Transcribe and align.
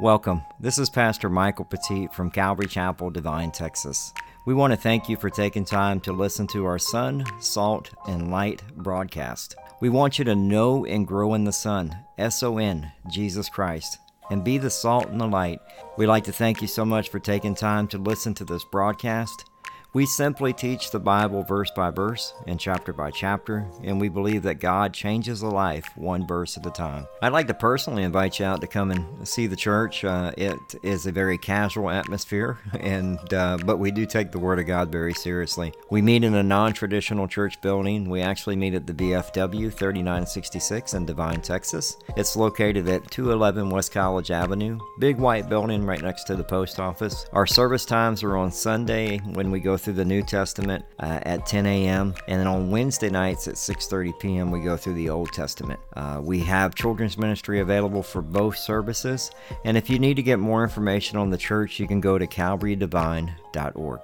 Welcome. 0.00 0.40
This 0.58 0.78
is 0.78 0.88
Pastor 0.88 1.28
Michael 1.28 1.66
Petit 1.66 2.08
from 2.14 2.30
Calvary 2.30 2.66
Chapel, 2.66 3.10
Devine, 3.10 3.50
Texas. 3.50 4.14
We 4.46 4.54
want 4.54 4.72
to 4.72 4.76
thank 4.78 5.10
you 5.10 5.16
for 5.18 5.28
taking 5.28 5.62
time 5.62 6.00
to 6.00 6.12
listen 6.14 6.46
to 6.46 6.64
our 6.64 6.78
Sun, 6.78 7.26
Salt, 7.38 7.90
and 8.08 8.30
Light 8.30 8.62
broadcast. 8.76 9.56
We 9.82 9.90
want 9.90 10.18
you 10.18 10.24
to 10.24 10.34
know 10.34 10.86
and 10.86 11.06
grow 11.06 11.34
in 11.34 11.44
the 11.44 11.52
Sun, 11.52 11.94
S 12.16 12.42
O 12.42 12.56
N, 12.56 12.90
Jesus 13.10 13.50
Christ, 13.50 13.98
and 14.30 14.42
be 14.42 14.56
the 14.56 14.70
salt 14.70 15.08
and 15.10 15.20
the 15.20 15.26
light. 15.26 15.60
We'd 15.98 16.06
like 16.06 16.24
to 16.24 16.32
thank 16.32 16.62
you 16.62 16.68
so 16.68 16.86
much 16.86 17.10
for 17.10 17.18
taking 17.18 17.54
time 17.54 17.86
to 17.88 17.98
listen 17.98 18.32
to 18.36 18.44
this 18.46 18.64
broadcast. 18.72 19.49
We 19.92 20.06
simply 20.06 20.52
teach 20.52 20.92
the 20.92 21.00
Bible 21.00 21.42
verse 21.42 21.72
by 21.72 21.90
verse 21.90 22.32
and 22.46 22.60
chapter 22.60 22.92
by 22.92 23.10
chapter, 23.10 23.66
and 23.82 24.00
we 24.00 24.08
believe 24.08 24.44
that 24.44 24.60
God 24.60 24.94
changes 24.94 25.42
a 25.42 25.48
life 25.48 25.84
one 25.96 26.28
verse 26.28 26.56
at 26.56 26.64
a 26.64 26.70
time. 26.70 27.08
I'd 27.20 27.32
like 27.32 27.48
to 27.48 27.54
personally 27.54 28.04
invite 28.04 28.38
you 28.38 28.44
out 28.44 28.60
to 28.60 28.68
come 28.68 28.92
and 28.92 29.26
see 29.26 29.48
the 29.48 29.56
church. 29.56 30.04
Uh, 30.04 30.30
it 30.36 30.60
is 30.84 31.06
a 31.06 31.12
very 31.12 31.36
casual 31.38 31.90
atmosphere, 31.90 32.58
and 32.78 33.18
uh, 33.34 33.58
but 33.64 33.78
we 33.78 33.90
do 33.90 34.06
take 34.06 34.30
the 34.30 34.38
Word 34.38 34.60
of 34.60 34.66
God 34.66 34.92
very 34.92 35.12
seriously. 35.12 35.72
We 35.90 36.02
meet 36.02 36.22
in 36.22 36.34
a 36.34 36.42
non-traditional 36.42 37.26
church 37.26 37.60
building. 37.60 38.08
We 38.08 38.20
actually 38.20 38.54
meet 38.54 38.74
at 38.74 38.86
the 38.86 38.94
VFW 38.94 39.72
3966 39.72 40.94
in 40.94 41.04
Devine, 41.04 41.40
Texas. 41.40 41.96
It's 42.16 42.36
located 42.36 42.86
at 42.86 43.10
211 43.10 43.68
West 43.70 43.90
College 43.90 44.30
Avenue, 44.30 44.78
big 45.00 45.16
white 45.16 45.48
building 45.48 45.84
right 45.84 46.00
next 46.00 46.24
to 46.24 46.36
the 46.36 46.44
post 46.44 46.78
office. 46.78 47.26
Our 47.32 47.46
service 47.46 47.84
times 47.84 48.22
are 48.22 48.36
on 48.36 48.52
Sunday 48.52 49.18
when 49.18 49.50
we 49.50 49.58
go 49.58 49.79
through 49.80 49.94
the 49.94 50.04
New 50.04 50.22
Testament 50.22 50.84
uh, 51.00 51.20
at 51.22 51.46
10 51.46 51.66
a.m. 51.66 52.14
and 52.28 52.40
then 52.40 52.46
on 52.46 52.70
Wednesday 52.70 53.10
nights 53.10 53.48
at 53.48 53.54
6:30 53.54 54.18
p.m. 54.18 54.50
we 54.50 54.60
go 54.60 54.76
through 54.76 54.94
the 54.94 55.08
Old 55.08 55.32
Testament. 55.32 55.80
Uh, 55.96 56.20
we 56.22 56.40
have 56.40 56.74
children's 56.74 57.18
ministry 57.18 57.60
available 57.60 58.02
for 58.02 58.22
both 58.22 58.56
services, 58.56 59.30
and 59.64 59.76
if 59.76 59.90
you 59.90 59.98
need 59.98 60.14
to 60.14 60.22
get 60.22 60.38
more 60.38 60.62
information 60.62 61.18
on 61.18 61.30
the 61.30 61.38
church, 61.38 61.80
you 61.80 61.86
can 61.86 62.00
go 62.00 62.18
to 62.18 62.26
calvarydevine.org. 62.26 64.00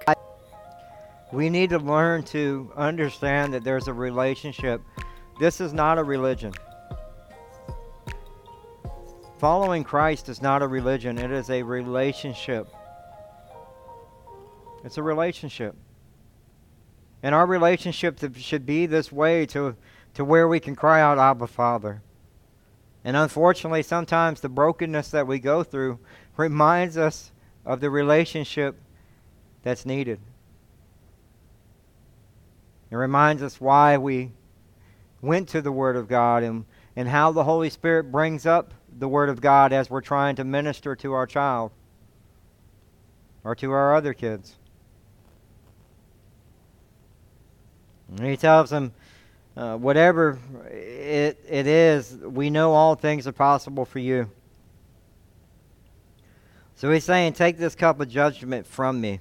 We 1.31 1.49
need 1.49 1.69
to 1.71 1.79
learn 1.79 2.23
to 2.23 2.71
understand 2.75 3.53
that 3.53 3.63
there's 3.63 3.87
a 3.87 3.93
relationship. 3.93 4.81
This 5.39 5.59
is 5.59 5.73
not 5.73 5.97
a 5.97 6.03
religion. 6.03 6.53
Following 9.37 9.83
Christ 9.83 10.29
is 10.29 10.41
not 10.41 10.63
a 10.63 10.67
religion, 10.67 11.19
it 11.19 11.29
is 11.29 11.51
a 11.51 11.61
relationship. 11.61 12.67
It's 14.83 14.97
a 14.97 15.03
relationship. 15.03 15.75
And 17.23 17.33
our 17.33 17.45
relationship 17.45 18.19
should 18.35 18.65
be 18.65 18.85
this 18.85 19.11
way 19.11 19.45
to, 19.47 19.75
to 20.13 20.23
where 20.23 20.47
we 20.47 20.59
can 20.59 20.75
cry 20.75 21.01
out, 21.01 21.17
Abba, 21.17 21.47
Father. 21.47 22.01
And 23.03 23.15
unfortunately, 23.15 23.83
sometimes 23.83 24.41
the 24.41 24.49
brokenness 24.49 25.11
that 25.11 25.27
we 25.27 25.39
go 25.39 25.63
through 25.63 25.99
reminds 26.35 26.97
us 26.97 27.31
of 27.65 27.79
the 27.79 27.89
relationship 27.89 28.75
that's 29.63 29.85
needed. 29.85 30.19
It 32.89 32.95
reminds 32.95 33.43
us 33.43 33.59
why 33.59 33.97
we 33.97 34.31
went 35.21 35.49
to 35.49 35.61
the 35.61 35.71
Word 35.71 35.95
of 35.95 36.07
God 36.07 36.43
and, 36.43 36.65
and 36.95 37.09
how 37.09 37.31
the 37.31 37.43
Holy 37.43 37.69
Spirit 37.69 38.11
brings 38.11 38.45
up 38.45 38.73
the 38.97 39.09
Word 39.09 39.29
of 39.29 39.41
God 39.41 39.73
as 39.73 39.89
we're 39.89 40.01
trying 40.01 40.35
to 40.37 40.43
minister 40.43 40.95
to 40.97 41.13
our 41.13 41.27
child 41.27 41.71
or 43.43 43.55
to 43.55 43.71
our 43.71 43.95
other 43.95 44.13
kids. 44.13 44.55
And 47.96 47.96
he 48.21 48.37
tells 48.37 48.69
them, 48.69 48.93
uh, 49.55 49.75
whatever 49.75 50.39
it, 50.71 51.43
it 51.49 51.67
is, 51.67 52.15
we 52.15 52.49
know 52.49 52.73
all 52.73 52.95
things 52.95 53.27
are 53.27 53.31
possible 53.31 53.85
for 53.85 53.99
you. 53.99 54.29
So 56.75 56.91
he's 56.91 57.03
saying, 57.03 57.33
Take 57.33 57.57
this 57.57 57.73
cup 57.73 57.99
of 57.99 58.07
judgment 58.07 58.67
from 58.67 59.01
me. 59.01 59.19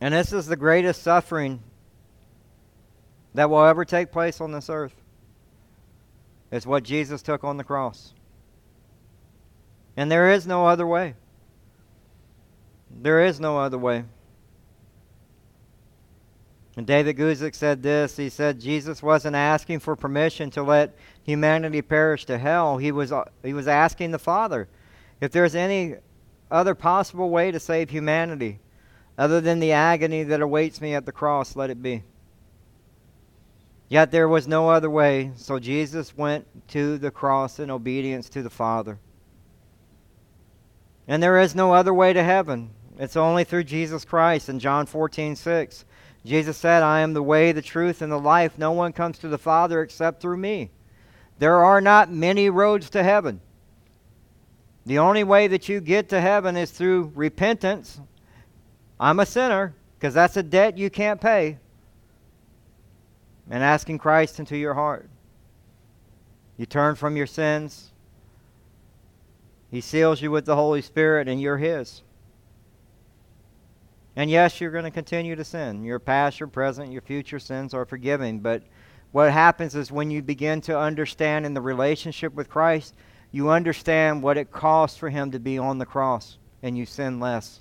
And 0.00 0.14
this 0.14 0.32
is 0.32 0.46
the 0.46 0.56
greatest 0.56 1.02
suffering 1.02 1.60
that 3.34 3.50
will 3.50 3.64
ever 3.64 3.84
take 3.84 4.12
place 4.12 4.40
on 4.40 4.52
this 4.52 4.70
earth. 4.70 4.94
It's 6.52 6.66
what 6.66 6.84
Jesus 6.84 7.22
took 7.22 7.42
on 7.44 7.56
the 7.56 7.64
cross. 7.64 8.14
And 9.96 10.10
there 10.10 10.30
is 10.30 10.46
no 10.46 10.66
other 10.66 10.86
way. 10.86 11.14
There 12.90 13.24
is 13.24 13.40
no 13.40 13.58
other 13.58 13.78
way. 13.78 14.04
And 16.76 16.86
David 16.86 17.16
Guzik 17.16 17.54
said 17.54 17.82
this. 17.82 18.16
He 18.16 18.28
said 18.28 18.60
Jesus 18.60 19.02
wasn't 19.02 19.34
asking 19.34 19.80
for 19.80 19.96
permission 19.96 20.50
to 20.50 20.62
let 20.62 20.94
humanity 21.22 21.80
perish 21.80 22.26
to 22.26 22.36
hell. 22.36 22.76
He 22.76 22.92
was, 22.92 23.12
uh, 23.12 23.24
he 23.42 23.54
was 23.54 23.66
asking 23.66 24.10
the 24.10 24.18
Father 24.18 24.68
if 25.20 25.32
there's 25.32 25.54
any 25.54 25.94
other 26.50 26.74
possible 26.74 27.30
way 27.30 27.50
to 27.50 27.58
save 27.58 27.90
humanity 27.90 28.60
other 29.18 29.40
than 29.40 29.60
the 29.60 29.72
agony 29.72 30.22
that 30.24 30.42
awaits 30.42 30.80
me 30.80 30.94
at 30.94 31.06
the 31.06 31.12
cross, 31.12 31.56
let 31.56 31.70
it 31.70 31.82
be. 31.82 32.02
Yet 33.88 34.10
there 34.10 34.28
was 34.28 34.46
no 34.46 34.68
other 34.68 34.90
way, 34.90 35.30
so 35.36 35.58
Jesus 35.58 36.16
went 36.16 36.46
to 36.68 36.98
the 36.98 37.10
cross 37.10 37.58
in 37.58 37.70
obedience 37.70 38.28
to 38.30 38.42
the 38.42 38.50
Father. 38.50 38.98
And 41.08 41.22
there 41.22 41.38
is 41.38 41.54
no 41.54 41.72
other 41.72 41.94
way 41.94 42.12
to 42.12 42.22
heaven. 42.22 42.70
It's 42.98 43.16
only 43.16 43.44
through 43.44 43.64
Jesus 43.64 44.04
Christ 44.04 44.48
in 44.48 44.58
John 44.58 44.86
14, 44.86 45.36
6. 45.36 45.84
Jesus 46.26 46.56
said, 46.56 46.82
I 46.82 47.00
am 47.00 47.14
the 47.14 47.22
way, 47.22 47.52
the 47.52 47.62
truth, 47.62 48.02
and 48.02 48.10
the 48.10 48.18
life. 48.18 48.58
No 48.58 48.72
one 48.72 48.92
comes 48.92 49.18
to 49.18 49.28
the 49.28 49.38
Father 49.38 49.80
except 49.80 50.20
through 50.20 50.38
me. 50.38 50.70
There 51.38 51.64
are 51.64 51.80
not 51.80 52.10
many 52.10 52.50
roads 52.50 52.90
to 52.90 53.02
heaven. 53.02 53.40
The 54.86 54.98
only 54.98 55.22
way 55.22 55.46
that 55.46 55.68
you 55.68 55.80
get 55.80 56.08
to 56.08 56.20
heaven 56.20 56.56
is 56.56 56.72
through 56.72 57.12
repentance. 57.14 58.00
I'm 58.98 59.20
a 59.20 59.26
sinner, 59.26 59.74
because 59.98 60.14
that's 60.14 60.36
a 60.36 60.42
debt 60.42 60.76
you 60.76 60.90
can't 60.90 61.20
pay. 61.20 61.58
And 63.48 63.62
asking 63.62 63.98
Christ 63.98 64.40
into 64.40 64.56
your 64.56 64.74
heart. 64.74 65.08
You 66.56 66.66
turn 66.66 66.96
from 66.96 67.16
your 67.16 67.26
sins. 67.26 67.92
He 69.70 69.80
seals 69.80 70.20
you 70.22 70.32
with 70.32 70.44
the 70.44 70.56
Holy 70.56 70.82
Spirit, 70.82 71.28
and 71.28 71.40
you're 71.40 71.58
His. 71.58 72.02
And 74.16 74.30
yes, 74.30 74.60
you're 74.60 74.70
going 74.70 74.84
to 74.84 74.90
continue 74.90 75.36
to 75.36 75.44
sin. 75.44 75.84
Your 75.84 75.98
past, 75.98 76.40
your 76.40 76.48
present, 76.48 76.90
your 76.90 77.02
future 77.02 77.38
sins 77.38 77.74
are 77.74 77.84
forgiven. 77.84 78.40
But 78.40 78.62
what 79.12 79.30
happens 79.30 79.74
is 79.74 79.92
when 79.92 80.10
you 80.10 80.22
begin 80.22 80.62
to 80.62 80.78
understand 80.78 81.44
in 81.44 81.52
the 81.52 81.60
relationship 81.60 82.32
with 82.32 82.48
Christ, 82.48 82.94
you 83.30 83.50
understand 83.50 84.22
what 84.22 84.38
it 84.38 84.50
costs 84.50 84.96
for 84.96 85.10
Him 85.10 85.32
to 85.32 85.38
be 85.38 85.58
on 85.58 85.76
the 85.78 85.84
cross, 85.84 86.38
and 86.62 86.78
you 86.78 86.86
sin 86.86 87.20
less. 87.20 87.60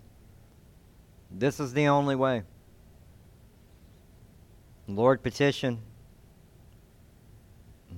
This 1.30 1.60
is 1.60 1.74
the 1.74 1.88
only 1.90 2.16
way. 2.16 2.44
Lord 4.88 5.22
petition. 5.22 5.82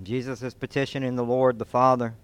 Jesus 0.03 0.41
is 0.41 0.53
petitioning 0.53 1.15
the 1.15 1.23
Lord 1.23 1.59
the 1.59 1.65
Father. 1.65 2.15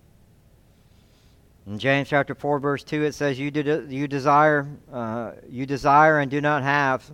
In 1.65 1.79
James 1.79 2.09
chapter 2.09 2.35
4 2.35 2.59
verse 2.59 2.83
2 2.83 3.03
it 3.03 3.13
says 3.13 3.39
you, 3.39 3.49
de- 3.49 3.85
you 3.87 4.07
desire 4.07 4.67
uh, 4.91 5.31
you 5.49 5.65
desire 5.65 6.19
and 6.19 6.29
do 6.29 6.41
not 6.41 6.61
have 6.61 7.09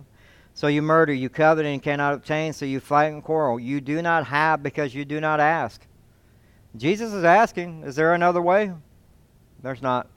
so 0.54 0.66
you 0.66 0.82
murder 0.82 1.12
you 1.12 1.28
covet 1.28 1.64
and 1.66 1.80
cannot 1.80 2.14
obtain 2.14 2.52
so 2.52 2.64
you 2.64 2.80
fight 2.80 3.12
and 3.12 3.22
quarrel 3.22 3.60
you 3.60 3.80
do 3.80 4.02
not 4.02 4.26
have 4.26 4.62
because 4.62 4.94
you 4.94 5.04
do 5.04 5.20
not 5.20 5.38
ask. 5.38 5.86
Jesus 6.76 7.12
is 7.12 7.22
asking 7.22 7.84
is 7.84 7.94
there 7.94 8.14
another 8.14 8.42
way? 8.42 8.72
There's 9.62 9.82
not. 9.82 10.08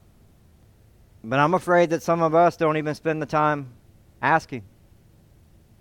But 1.23 1.39
I'm 1.39 1.53
afraid 1.53 1.91
that 1.91 2.01
some 2.01 2.21
of 2.21 2.33
us 2.33 2.57
don't 2.57 2.77
even 2.77 2.95
spend 2.95 3.21
the 3.21 3.27
time 3.27 3.69
asking. 4.21 4.63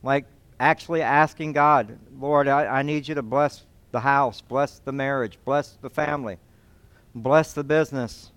Like 0.02 0.26
actually 0.60 1.02
asking 1.02 1.52
God, 1.52 1.99
Lord, 2.20 2.49
I, 2.49 2.66
I 2.66 2.82
need 2.82 3.08
you 3.08 3.14
to 3.14 3.22
bless 3.22 3.64
the 3.93 4.00
house, 4.00 4.40
bless 4.40 4.78
the 4.78 4.93
marriage, 4.93 5.38
bless 5.44 5.78
the 5.81 5.90
family, 5.90 6.38
bless 7.14 7.52
the 7.52 7.64
business, 7.64 8.31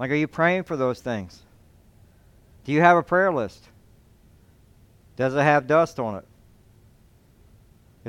like, 0.00 0.10
are 0.10 0.14
you 0.14 0.26
praying 0.26 0.62
for 0.62 0.76
those 0.78 1.00
things? 1.00 1.42
Do 2.64 2.72
you 2.72 2.80
have 2.80 2.96
a 2.96 3.02
prayer 3.02 3.30
list? 3.30 3.68
Does 5.16 5.34
it 5.34 5.42
have 5.42 5.66
dust 5.66 6.00
on 6.00 6.16
it? 6.16 6.24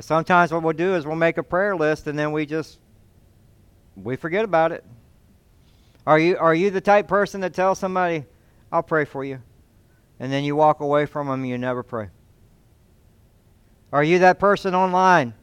Sometimes 0.02 0.50
what 0.50 0.62
we'll 0.62 0.72
do 0.72 0.94
is 0.94 1.06
we'll 1.06 1.16
make 1.16 1.36
a 1.36 1.42
prayer 1.42 1.76
list 1.76 2.06
and 2.06 2.18
then 2.18 2.32
we 2.32 2.46
just 2.46 2.78
we 3.94 4.16
forget 4.16 4.42
about 4.42 4.72
it. 4.72 4.84
Are 6.06 6.18
you 6.18 6.38
are 6.38 6.54
you 6.54 6.70
the 6.70 6.80
type 6.80 7.08
person 7.08 7.42
that 7.42 7.52
tells 7.52 7.78
somebody, 7.78 8.24
"I'll 8.72 8.82
pray 8.82 9.04
for 9.04 9.22
you," 9.22 9.42
and 10.18 10.32
then 10.32 10.44
you 10.44 10.56
walk 10.56 10.80
away 10.80 11.04
from 11.04 11.26
them 11.26 11.40
and 11.40 11.48
you 11.48 11.58
never 11.58 11.82
pray? 11.82 12.08
Are 13.92 14.02
you 14.02 14.18
that 14.20 14.38
person 14.38 14.74
online, 14.74 15.34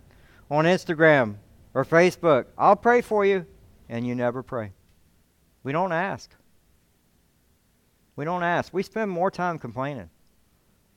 on 0.50 0.66
Instagram 0.66 1.36
or 1.76 1.86
Facebook? 1.86 2.46
I'll 2.58 2.76
pray 2.76 3.02
for 3.02 3.24
you, 3.24 3.46
and 3.88 4.06
you 4.08 4.16
never 4.16 4.42
pray. 4.42 4.74
We 5.62 5.72
don't 5.72 5.92
ask. 5.92 6.32
We 8.20 8.26
don't 8.26 8.44
ask. 8.44 8.74
We 8.74 8.84
spend 8.84 9.10
more 9.10 9.32
time 9.32 9.58
complaining 9.58 10.10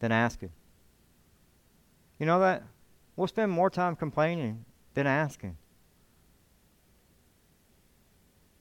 than 0.01 0.11
asking. 0.11 0.51
You 2.19 2.27
know 2.27 2.41
that? 2.41 2.65
We'll 3.15 3.29
spend 3.29 3.53
more 3.53 3.71
time 3.71 3.95
complaining 3.95 4.65
than 4.95 5.07
asking. 5.07 5.57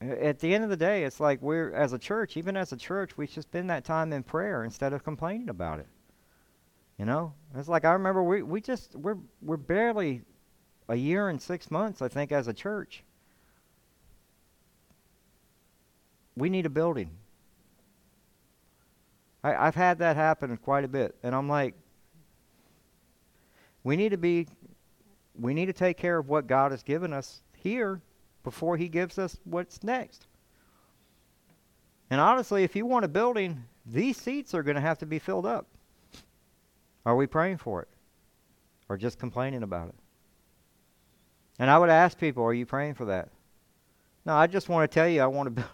At 0.00 0.38
the 0.38 0.54
end 0.54 0.62
of 0.62 0.70
the 0.70 0.76
day, 0.76 1.02
it's 1.02 1.18
like 1.18 1.42
we're, 1.42 1.72
as 1.72 1.92
a 1.92 1.98
church, 1.98 2.36
even 2.36 2.56
as 2.56 2.70
a 2.70 2.76
church, 2.76 3.18
we 3.18 3.26
should 3.26 3.42
spend 3.42 3.68
that 3.68 3.84
time 3.84 4.12
in 4.12 4.22
prayer 4.22 4.62
instead 4.62 4.92
of 4.92 5.02
complaining 5.02 5.48
about 5.48 5.80
it. 5.80 5.88
You 6.98 7.04
know? 7.04 7.34
It's 7.56 7.66
like 7.66 7.84
I 7.84 7.94
remember 7.94 8.22
we, 8.22 8.42
we 8.42 8.60
just, 8.60 8.94
we're, 8.94 9.18
we're 9.40 9.56
barely 9.56 10.22
a 10.88 10.94
year 10.94 11.30
and 11.30 11.42
six 11.42 11.68
months, 11.68 12.00
I 12.00 12.06
think, 12.06 12.30
as 12.30 12.46
a 12.46 12.52
church. 12.52 13.02
We 16.36 16.48
need 16.48 16.64
a 16.64 16.70
building. 16.70 17.10
I, 19.44 19.54
I've 19.54 19.74
had 19.74 19.98
that 19.98 20.16
happen 20.16 20.56
quite 20.56 20.84
a 20.84 20.88
bit. 20.88 21.16
And 21.22 21.34
I'm 21.34 21.48
like, 21.48 21.74
we 23.84 23.96
need 23.96 24.10
to 24.10 24.18
be, 24.18 24.46
we 25.38 25.54
need 25.54 25.66
to 25.66 25.72
take 25.72 25.96
care 25.96 26.18
of 26.18 26.28
what 26.28 26.46
God 26.46 26.70
has 26.70 26.82
given 26.82 27.12
us 27.12 27.42
here 27.56 28.00
before 28.44 28.76
He 28.76 28.88
gives 28.88 29.18
us 29.18 29.38
what's 29.44 29.82
next. 29.82 30.26
And 32.10 32.20
honestly, 32.20 32.62
if 32.62 32.76
you 32.76 32.84
want 32.86 33.04
a 33.04 33.08
building, 33.08 33.64
these 33.86 34.16
seats 34.16 34.54
are 34.54 34.62
going 34.62 34.74
to 34.74 34.80
have 34.80 34.98
to 34.98 35.06
be 35.06 35.18
filled 35.18 35.46
up. 35.46 35.66
Are 37.04 37.16
we 37.16 37.26
praying 37.26 37.58
for 37.58 37.82
it? 37.82 37.88
Or 38.88 38.96
just 38.96 39.18
complaining 39.18 39.62
about 39.62 39.88
it? 39.88 39.94
And 41.58 41.70
I 41.70 41.78
would 41.78 41.90
ask 41.90 42.18
people, 42.18 42.44
are 42.44 42.54
you 42.54 42.66
praying 42.66 42.94
for 42.94 43.06
that? 43.06 43.28
No, 44.24 44.34
I 44.34 44.46
just 44.46 44.68
want 44.68 44.88
to 44.88 44.94
tell 44.94 45.08
you 45.08 45.20
I 45.20 45.26
want 45.26 45.46
to 45.46 45.50
build. 45.62 45.68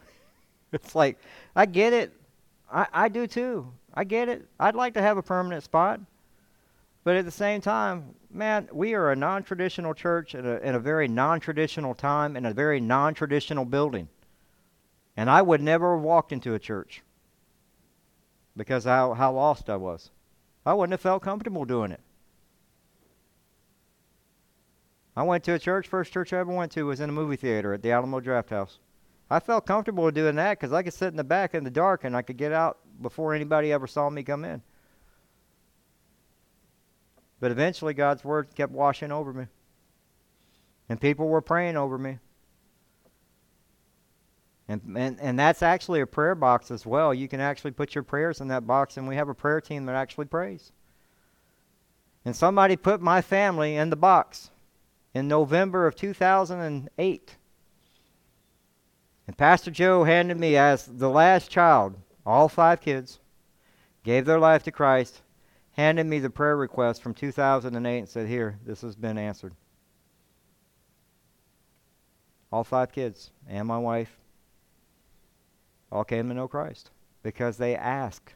it's 0.72 0.94
like, 0.94 1.18
I 1.54 1.66
get 1.66 1.92
it. 1.92 2.12
I, 2.72 2.86
I 2.92 3.08
do 3.08 3.26
too. 3.26 3.72
I 3.94 4.04
get 4.04 4.28
it. 4.28 4.46
I'd 4.60 4.74
like 4.74 4.94
to 4.94 5.02
have 5.02 5.16
a 5.16 5.22
permanent 5.22 5.64
spot. 5.64 6.00
But 7.04 7.16
at 7.16 7.24
the 7.24 7.30
same 7.30 7.60
time, 7.60 8.14
man, 8.30 8.68
we 8.72 8.94
are 8.94 9.10
a 9.10 9.16
non 9.16 9.42
traditional 9.42 9.94
church 9.94 10.34
in 10.34 10.44
a, 10.44 10.56
in 10.58 10.74
a 10.74 10.78
very 10.78 11.08
non 11.08 11.40
traditional 11.40 11.94
time 11.94 12.36
in 12.36 12.44
a 12.44 12.52
very 12.52 12.80
non 12.80 13.14
traditional 13.14 13.64
building. 13.64 14.08
And 15.16 15.30
I 15.30 15.42
would 15.42 15.60
never 15.60 15.96
have 15.96 16.04
walked 16.04 16.32
into 16.32 16.54
a 16.54 16.58
church 16.58 17.02
because 18.56 18.84
how, 18.84 19.14
how 19.14 19.32
lost 19.32 19.70
I 19.70 19.76
was. 19.76 20.10
I 20.66 20.74
wouldn't 20.74 20.92
have 20.92 21.00
felt 21.00 21.22
comfortable 21.22 21.64
doing 21.64 21.92
it. 21.92 22.00
I 25.16 25.22
went 25.22 25.42
to 25.44 25.54
a 25.54 25.58
church, 25.58 25.88
first 25.88 26.12
church 26.12 26.32
I 26.32 26.38
ever 26.38 26.52
went 26.52 26.70
to 26.72 26.84
was 26.84 27.00
in 27.00 27.08
a 27.08 27.12
movie 27.12 27.36
theater 27.36 27.72
at 27.72 27.82
the 27.82 27.90
Alamo 27.90 28.20
Drafthouse. 28.20 28.78
I 29.30 29.40
felt 29.40 29.66
comfortable 29.66 30.10
doing 30.10 30.36
that 30.36 30.58
because 30.58 30.72
I 30.72 30.82
could 30.82 30.94
sit 30.94 31.08
in 31.08 31.16
the 31.16 31.24
back 31.24 31.54
in 31.54 31.64
the 31.64 31.70
dark 31.70 32.04
and 32.04 32.16
I 32.16 32.22
could 32.22 32.36
get 32.36 32.52
out 32.52 32.78
before 33.00 33.34
anybody 33.34 33.72
ever 33.72 33.86
saw 33.86 34.08
me 34.08 34.22
come 34.22 34.44
in. 34.44 34.62
But 37.40 37.50
eventually, 37.50 37.94
God's 37.94 38.24
word 38.24 38.54
kept 38.54 38.72
washing 38.72 39.12
over 39.12 39.32
me. 39.32 39.46
And 40.88 41.00
people 41.00 41.28
were 41.28 41.42
praying 41.42 41.76
over 41.76 41.98
me. 41.98 42.18
And, 44.66 44.82
and, 44.96 45.18
and 45.20 45.38
that's 45.38 45.62
actually 45.62 46.00
a 46.00 46.06
prayer 46.06 46.34
box 46.34 46.70
as 46.70 46.84
well. 46.84 47.14
You 47.14 47.28
can 47.28 47.40
actually 47.40 47.70
put 47.70 47.94
your 47.94 48.04
prayers 48.04 48.40
in 48.40 48.48
that 48.48 48.66
box, 48.66 48.96
and 48.96 49.08
we 49.08 49.16
have 49.16 49.28
a 49.28 49.34
prayer 49.34 49.60
team 49.60 49.86
that 49.86 49.94
actually 49.94 50.26
prays. 50.26 50.72
And 52.24 52.36
somebody 52.36 52.76
put 52.76 53.00
my 53.00 53.22
family 53.22 53.76
in 53.76 53.88
the 53.88 53.96
box 53.96 54.50
in 55.14 55.28
November 55.28 55.86
of 55.86 55.94
2008. 55.94 57.36
And 59.28 59.36
Pastor 59.36 59.70
Joe 59.70 60.04
handed 60.04 60.38
me, 60.38 60.56
as 60.56 60.86
the 60.86 61.10
last 61.10 61.50
child, 61.50 61.94
all 62.24 62.48
five 62.48 62.80
kids, 62.80 63.20
gave 64.02 64.24
their 64.24 64.38
life 64.38 64.62
to 64.62 64.72
Christ, 64.72 65.20
handed 65.72 66.06
me 66.06 66.18
the 66.18 66.30
prayer 66.30 66.56
request 66.56 67.02
from 67.02 67.12
2008 67.12 67.98
and 67.98 68.08
said, 68.08 68.26
Here, 68.26 68.58
this 68.64 68.80
has 68.80 68.96
been 68.96 69.18
answered. 69.18 69.52
All 72.50 72.64
five 72.64 72.90
kids 72.90 73.30
and 73.46 73.68
my 73.68 73.76
wife 73.76 74.16
all 75.92 76.04
came 76.04 76.28
to 76.28 76.34
know 76.34 76.48
Christ 76.48 76.90
because 77.22 77.58
they 77.58 77.76
asked. 77.76 78.34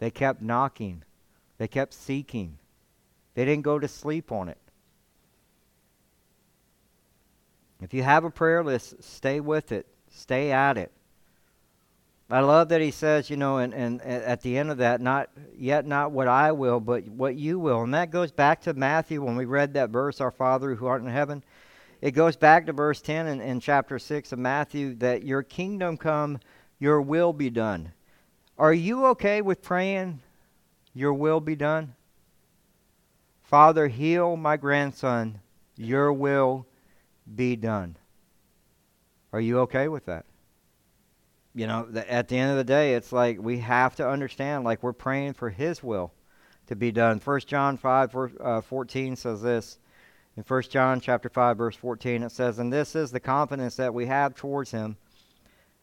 They 0.00 0.10
kept 0.10 0.42
knocking. 0.42 1.02
They 1.56 1.66
kept 1.66 1.94
seeking. 1.94 2.58
They 3.32 3.46
didn't 3.46 3.64
go 3.64 3.78
to 3.78 3.88
sleep 3.88 4.30
on 4.32 4.50
it. 4.50 4.58
If 7.80 7.94
you 7.94 8.02
have 8.02 8.24
a 8.24 8.30
prayer 8.30 8.64
list, 8.64 9.02
stay 9.02 9.40
with 9.40 9.72
it, 9.72 9.86
stay 10.10 10.50
at 10.50 10.76
it. 10.76 10.92
I 12.30 12.40
love 12.40 12.68
that 12.68 12.82
he 12.82 12.90
says, 12.90 13.30
you 13.30 13.38
know, 13.38 13.56
and, 13.56 13.72
and 13.72 14.02
at 14.02 14.42
the 14.42 14.58
end 14.58 14.70
of 14.70 14.78
that, 14.78 15.00
not 15.00 15.30
yet 15.56 15.86
not 15.86 16.12
what 16.12 16.28
I 16.28 16.52
will, 16.52 16.78
but 16.78 17.08
what 17.08 17.36
you 17.36 17.58
will. 17.58 17.82
And 17.82 17.94
that 17.94 18.10
goes 18.10 18.30
back 18.30 18.60
to 18.62 18.74
Matthew 18.74 19.22
when 19.22 19.34
we 19.34 19.46
read 19.46 19.74
that 19.74 19.88
verse, 19.88 20.20
Our 20.20 20.30
Father 20.30 20.74
who 20.74 20.86
art 20.86 21.00
in 21.00 21.08
heaven. 21.08 21.42
It 22.02 22.10
goes 22.10 22.36
back 22.36 22.66
to 22.66 22.72
verse 22.74 23.00
10 23.00 23.26
in, 23.28 23.40
in 23.40 23.60
chapter 23.60 23.98
6 23.98 24.32
of 24.32 24.38
Matthew 24.38 24.94
that 24.96 25.24
your 25.24 25.42
kingdom 25.42 25.96
come, 25.96 26.38
your 26.78 27.00
will 27.00 27.32
be 27.32 27.48
done. 27.48 27.92
Are 28.58 28.74
you 28.74 29.06
okay 29.06 29.40
with 29.40 29.62
praying, 29.62 30.20
your 30.92 31.14
will 31.14 31.40
be 31.40 31.56
done? 31.56 31.94
Father, 33.42 33.88
heal 33.88 34.36
my 34.36 34.58
grandson, 34.58 35.40
your 35.76 36.12
will 36.12 36.66
be 37.34 37.56
done. 37.56 37.96
Are 39.32 39.40
you 39.40 39.60
okay 39.60 39.88
with 39.88 40.06
that? 40.06 40.24
You 41.54 41.66
know, 41.66 41.88
at 42.08 42.28
the 42.28 42.36
end 42.36 42.50
of 42.52 42.56
the 42.56 42.64
day, 42.64 42.94
it's 42.94 43.12
like 43.12 43.40
we 43.40 43.58
have 43.58 43.96
to 43.96 44.08
understand, 44.08 44.64
like 44.64 44.82
we're 44.82 44.92
praying 44.92 45.34
for 45.34 45.50
His 45.50 45.82
will 45.82 46.12
to 46.66 46.76
be 46.76 46.92
done. 46.92 47.18
First 47.18 47.48
John 47.48 47.76
5, 47.76 48.12
verse, 48.12 48.32
uh, 48.40 48.60
14 48.60 49.16
says 49.16 49.42
this. 49.42 49.78
In 50.36 50.44
First 50.44 50.70
John 50.70 51.00
chapter 51.00 51.28
5, 51.28 51.58
verse 51.58 51.74
14, 51.74 52.22
it 52.22 52.30
says, 52.30 52.60
And 52.60 52.72
this 52.72 52.94
is 52.94 53.10
the 53.10 53.18
confidence 53.18 53.74
that 53.76 53.92
we 53.92 54.06
have 54.06 54.36
towards 54.36 54.70
Him, 54.70 54.96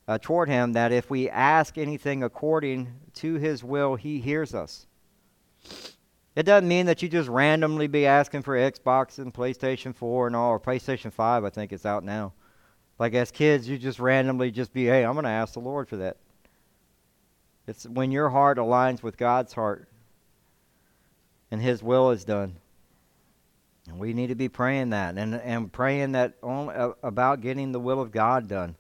uh, 0.08 0.18
toward 0.18 0.48
Him, 0.48 0.74
that 0.74 0.94
if 0.94 1.10
we 1.10 1.30
ask 1.30 1.78
anything 1.78 2.24
according 2.24 2.94
to 3.16 3.34
His 3.34 3.64
will, 3.64 3.96
He 3.96 4.20
hears 4.20 4.56
us. 4.56 4.88
It 6.36 6.44
doesn't 6.44 6.68
mean 6.68 6.88
that 6.88 7.02
you 7.02 7.08
just 7.08 7.30
randomly 7.30 7.88
be 7.88 8.06
asking 8.06 8.42
for 8.42 8.58
Xbox 8.58 9.20
and 9.20 9.34
PlayStation 9.34 9.96
4 9.96 10.28
and 10.28 10.36
all, 10.36 10.52
or 10.52 10.60
PlayStation 10.60 11.12
5, 11.14 11.46
I 11.46 11.50
think 11.50 11.72
it's 11.72 11.86
out 11.86 12.04
now. 12.04 12.34
Like 13.00 13.14
as 13.14 13.32
kids, 13.32 13.70
you 13.70 13.78
just 13.78 14.00
randomly 14.00 14.52
just 14.52 14.74
be, 14.74 14.86
hey, 14.86 15.06
I'm 15.06 15.14
going 15.14 15.24
to 15.24 15.30
ask 15.30 15.54
the 15.54 15.60
Lord 15.60 15.88
for 15.88 15.98
that. 15.98 16.18
It's 17.68 17.86
when 17.86 18.12
your 18.12 18.30
heart 18.30 18.58
aligns 18.58 19.02
with 19.02 19.18
God's 19.18 19.54
heart 19.54 19.88
and 21.52 21.62
His 21.62 21.82
will 21.82 22.12
is 22.12 22.26
done. 22.26 22.58
And 23.88 24.00
we 24.00 24.14
need 24.14 24.28
to 24.28 24.36
be 24.36 24.50
praying 24.50 24.90
that 24.90 25.18
and, 25.18 25.36
and 25.36 25.72
praying 25.72 26.14
that 26.14 26.34
only, 26.44 26.74
uh, 26.74 26.92
about 27.04 27.42
getting 27.42 27.72
the 27.72 27.80
will 27.80 28.02
of 28.02 28.12
God 28.12 28.48
done. 28.48 28.76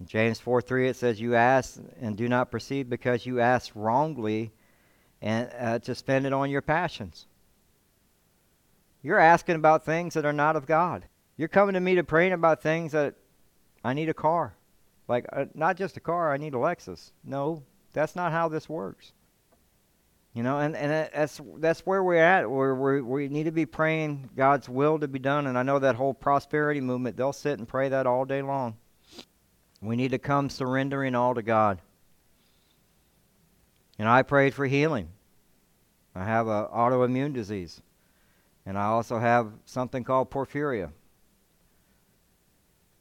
In 0.00 0.06
James 0.06 0.40
4 0.40 0.62
3, 0.62 0.88
it 0.88 0.96
says, 0.96 1.20
You 1.20 1.34
ask 1.36 1.78
and 2.00 2.16
do 2.16 2.28
not 2.28 2.50
proceed 2.50 2.90
because 2.90 3.26
you 3.26 3.40
ask 3.40 3.70
wrongly 3.74 4.52
and 5.24 5.50
uh, 5.58 5.78
to 5.80 5.94
spend 5.94 6.26
it 6.26 6.34
on 6.34 6.50
your 6.50 6.60
passions. 6.60 7.26
You're 9.02 9.18
asking 9.18 9.56
about 9.56 9.84
things 9.84 10.14
that 10.14 10.26
are 10.26 10.34
not 10.34 10.54
of 10.54 10.66
God. 10.66 11.06
You're 11.38 11.48
coming 11.48 11.72
to 11.74 11.80
me 11.80 11.94
to 11.94 12.04
praying 12.04 12.32
about 12.32 12.62
things 12.62 12.92
that 12.92 13.14
I 13.82 13.94
need 13.94 14.10
a 14.10 14.14
car. 14.14 14.54
Like, 15.08 15.26
uh, 15.32 15.46
not 15.54 15.76
just 15.76 15.96
a 15.96 16.00
car, 16.00 16.32
I 16.32 16.36
need 16.36 16.54
a 16.54 16.58
Lexus. 16.58 17.10
No, 17.24 17.62
that's 17.94 18.14
not 18.14 18.32
how 18.32 18.48
this 18.48 18.68
works. 18.68 19.12
You 20.34 20.42
know, 20.42 20.58
and, 20.58 20.76
and 20.76 20.90
that's 21.14 21.40
that's 21.56 21.80
where 21.86 22.02
we're 22.02 22.16
at. 22.16 22.50
Where 22.50 22.74
we 22.74 23.00
we 23.00 23.28
need 23.28 23.44
to 23.44 23.52
be 23.52 23.66
praying 23.66 24.30
God's 24.36 24.68
will 24.68 24.98
to 24.98 25.08
be 25.08 25.20
done. 25.20 25.46
And 25.46 25.56
I 25.56 25.62
know 25.62 25.78
that 25.78 25.94
whole 25.94 26.12
prosperity 26.12 26.80
movement, 26.80 27.16
they'll 27.16 27.32
sit 27.32 27.58
and 27.58 27.68
pray 27.68 27.88
that 27.90 28.06
all 28.06 28.24
day 28.24 28.42
long. 28.42 28.76
We 29.80 29.96
need 29.96 30.10
to 30.10 30.18
come 30.18 30.50
surrendering 30.50 31.14
all 31.14 31.34
to 31.34 31.42
God. 31.42 31.80
And 33.98 34.08
I 34.08 34.22
prayed 34.22 34.54
for 34.54 34.66
healing. 34.66 35.08
I 36.14 36.24
have 36.24 36.46
an 36.46 36.66
autoimmune 36.66 37.32
disease. 37.32 37.80
And 38.66 38.78
I 38.78 38.84
also 38.84 39.18
have 39.18 39.52
something 39.66 40.04
called 40.04 40.30
porphyria. 40.30 40.90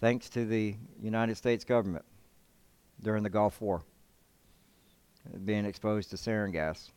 Thanks 0.01 0.29
to 0.29 0.45
the 0.45 0.75
United 1.01 1.35
States 1.37 1.63
government 1.63 2.03
during 3.01 3.23
the 3.23 3.29
Gulf 3.29 3.61
War, 3.61 3.81
being 5.45 5.65
exposed 5.65 6.09
to 6.09 6.17
sarin 6.17 6.51
gas. 6.51 6.91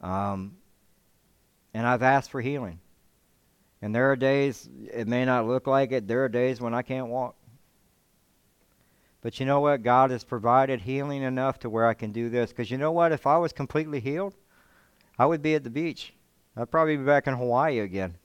Um, 0.00 0.56
and 1.74 1.86
I've 1.86 2.02
asked 2.02 2.30
for 2.30 2.40
healing. 2.40 2.78
And 3.82 3.94
there 3.94 4.10
are 4.12 4.16
days, 4.16 4.68
it 4.92 5.08
may 5.08 5.24
not 5.24 5.46
look 5.46 5.66
like 5.66 5.90
it, 5.90 6.06
there 6.06 6.24
are 6.24 6.28
days 6.28 6.60
when 6.60 6.74
I 6.74 6.82
can't 6.82 7.08
walk. 7.08 7.34
But 9.22 9.40
you 9.40 9.46
know 9.46 9.60
what? 9.60 9.82
God 9.82 10.10
has 10.10 10.24
provided 10.24 10.80
healing 10.80 11.22
enough 11.22 11.58
to 11.60 11.70
where 11.70 11.86
I 11.86 11.94
can 11.94 12.12
do 12.12 12.30
this. 12.30 12.50
Because 12.50 12.70
you 12.70 12.78
know 12.78 12.92
what? 12.92 13.12
If 13.12 13.26
I 13.26 13.36
was 13.36 13.52
completely 13.52 14.00
healed, 14.00 14.34
I 15.20 15.26
would 15.26 15.42
be 15.42 15.54
at 15.54 15.64
the 15.64 15.70
beach. 15.70 16.14
I'd 16.56 16.70
probably 16.70 16.96
be 16.96 17.04
back 17.04 17.26
in 17.26 17.34
Hawaii 17.34 17.80
again. 17.80 18.16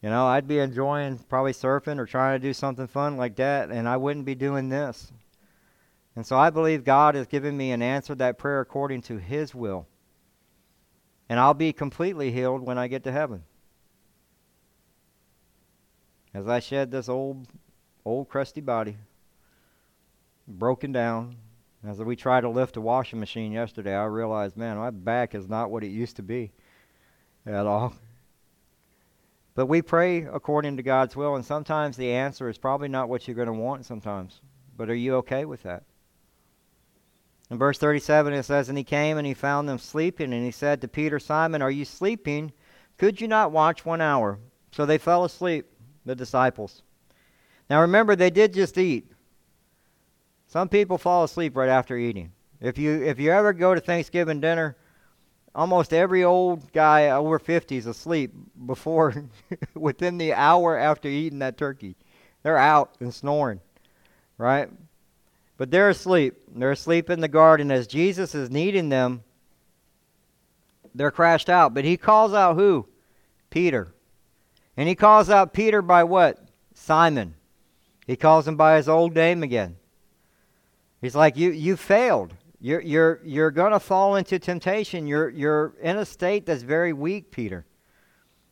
You 0.00 0.08
know, 0.08 0.24
I'd 0.24 0.46
be 0.46 0.60
enjoying 0.60 1.18
probably 1.28 1.52
surfing 1.52 1.98
or 1.98 2.06
trying 2.06 2.40
to 2.40 2.46
do 2.46 2.52
something 2.52 2.86
fun 2.86 3.16
like 3.16 3.34
that, 3.36 3.70
and 3.70 3.88
I 3.88 3.96
wouldn't 3.96 4.24
be 4.24 4.36
doing 4.36 4.68
this. 4.68 5.10
And 6.14 6.24
so 6.24 6.38
I 6.38 6.50
believe 6.50 6.84
God 6.84 7.16
has 7.16 7.26
given 7.26 7.56
me 7.56 7.72
an 7.72 7.82
answer 7.82 8.12
to 8.12 8.18
that 8.18 8.38
prayer 8.38 8.60
according 8.60 9.02
to 9.02 9.16
His 9.16 9.52
will. 9.52 9.88
And 11.28 11.40
I'll 11.40 11.54
be 11.54 11.72
completely 11.72 12.30
healed 12.30 12.62
when 12.62 12.78
I 12.78 12.86
get 12.86 13.02
to 13.02 13.10
heaven. 13.10 13.42
As 16.32 16.46
I 16.46 16.60
shed 16.60 16.92
this 16.92 17.08
old 17.08 17.48
old 18.04 18.28
crusty 18.28 18.60
body, 18.60 18.96
broken 20.46 20.92
down. 20.92 21.34
As 21.86 22.02
we 22.02 22.16
tried 22.16 22.40
to 22.40 22.48
lift 22.48 22.76
a 22.76 22.80
washing 22.80 23.20
machine 23.20 23.52
yesterday, 23.52 23.94
I 23.94 24.04
realized, 24.06 24.56
man, 24.56 24.76
my 24.76 24.90
back 24.90 25.36
is 25.36 25.48
not 25.48 25.70
what 25.70 25.84
it 25.84 25.88
used 25.88 26.16
to 26.16 26.22
be 26.22 26.50
at 27.46 27.64
all. 27.64 27.94
But 29.54 29.66
we 29.66 29.82
pray 29.82 30.24
according 30.24 30.76
to 30.78 30.82
God's 30.82 31.14
will, 31.14 31.36
and 31.36 31.44
sometimes 31.44 31.96
the 31.96 32.10
answer 32.10 32.48
is 32.48 32.58
probably 32.58 32.88
not 32.88 33.08
what 33.08 33.26
you're 33.26 33.36
going 33.36 33.46
to 33.46 33.54
want 33.54 33.86
sometimes. 33.86 34.40
But 34.76 34.90
are 34.90 34.96
you 34.96 35.14
okay 35.16 35.44
with 35.44 35.62
that? 35.62 35.84
In 37.50 37.58
verse 37.58 37.78
37, 37.78 38.32
it 38.34 38.42
says, 38.42 38.68
And 38.68 38.76
he 38.76 38.84
came 38.84 39.16
and 39.16 39.26
he 39.26 39.32
found 39.32 39.68
them 39.68 39.78
sleeping, 39.78 40.32
and 40.32 40.44
he 40.44 40.50
said 40.50 40.80
to 40.80 40.88
Peter, 40.88 41.20
Simon, 41.20 41.62
are 41.62 41.70
you 41.70 41.84
sleeping? 41.84 42.52
Could 42.98 43.20
you 43.20 43.28
not 43.28 43.52
watch 43.52 43.84
one 43.84 44.00
hour? 44.00 44.40
So 44.72 44.84
they 44.84 44.98
fell 44.98 45.24
asleep, 45.24 45.66
the 46.04 46.16
disciples. 46.16 46.82
Now 47.70 47.80
remember, 47.80 48.16
they 48.16 48.30
did 48.30 48.52
just 48.52 48.76
eat. 48.76 49.12
Some 50.56 50.70
people 50.70 50.96
fall 50.96 51.22
asleep 51.22 51.54
right 51.54 51.68
after 51.68 51.98
eating. 51.98 52.32
If 52.62 52.78
you 52.78 53.02
if 53.02 53.20
you 53.20 53.30
ever 53.30 53.52
go 53.52 53.74
to 53.74 53.80
Thanksgiving 53.82 54.40
dinner, 54.40 54.74
almost 55.54 55.92
every 55.92 56.24
old 56.24 56.72
guy 56.72 57.10
over 57.10 57.38
50 57.38 57.76
is 57.76 57.84
asleep 57.84 58.32
before 58.64 59.26
within 59.74 60.16
the 60.16 60.32
hour 60.32 60.78
after 60.78 61.08
eating 61.08 61.40
that 61.40 61.58
turkey. 61.58 61.94
They're 62.42 62.56
out 62.56 62.94
and 63.00 63.12
snoring, 63.12 63.60
right? 64.38 64.70
But 65.58 65.70
they're 65.70 65.90
asleep. 65.90 66.36
They're 66.48 66.70
asleep 66.70 67.10
in 67.10 67.20
the 67.20 67.28
garden 67.28 67.70
as 67.70 67.86
Jesus 67.86 68.34
is 68.34 68.48
needing 68.48 68.88
them. 68.88 69.24
They're 70.94 71.10
crashed 71.10 71.50
out. 71.50 71.74
But 71.74 71.84
he 71.84 71.98
calls 71.98 72.32
out 72.32 72.56
who? 72.56 72.88
Peter. 73.50 73.92
And 74.74 74.88
he 74.88 74.94
calls 74.94 75.28
out 75.28 75.52
Peter 75.52 75.82
by 75.82 76.04
what? 76.04 76.38
Simon. 76.72 77.34
He 78.06 78.16
calls 78.16 78.48
him 78.48 78.56
by 78.56 78.78
his 78.78 78.88
old 78.88 79.14
name 79.14 79.42
again. 79.42 79.76
He's 81.06 81.14
like, 81.14 81.36
You 81.36 81.52
you 81.52 81.76
failed. 81.76 82.34
You're 82.60 82.80
you're 82.80 83.20
you're 83.24 83.52
gonna 83.52 83.78
fall 83.78 84.16
into 84.16 84.40
temptation. 84.40 85.06
You're 85.06 85.28
you're 85.28 85.74
in 85.80 85.98
a 85.98 86.04
state 86.04 86.46
that's 86.46 86.64
very 86.64 86.92
weak, 86.92 87.30
Peter. 87.30 87.64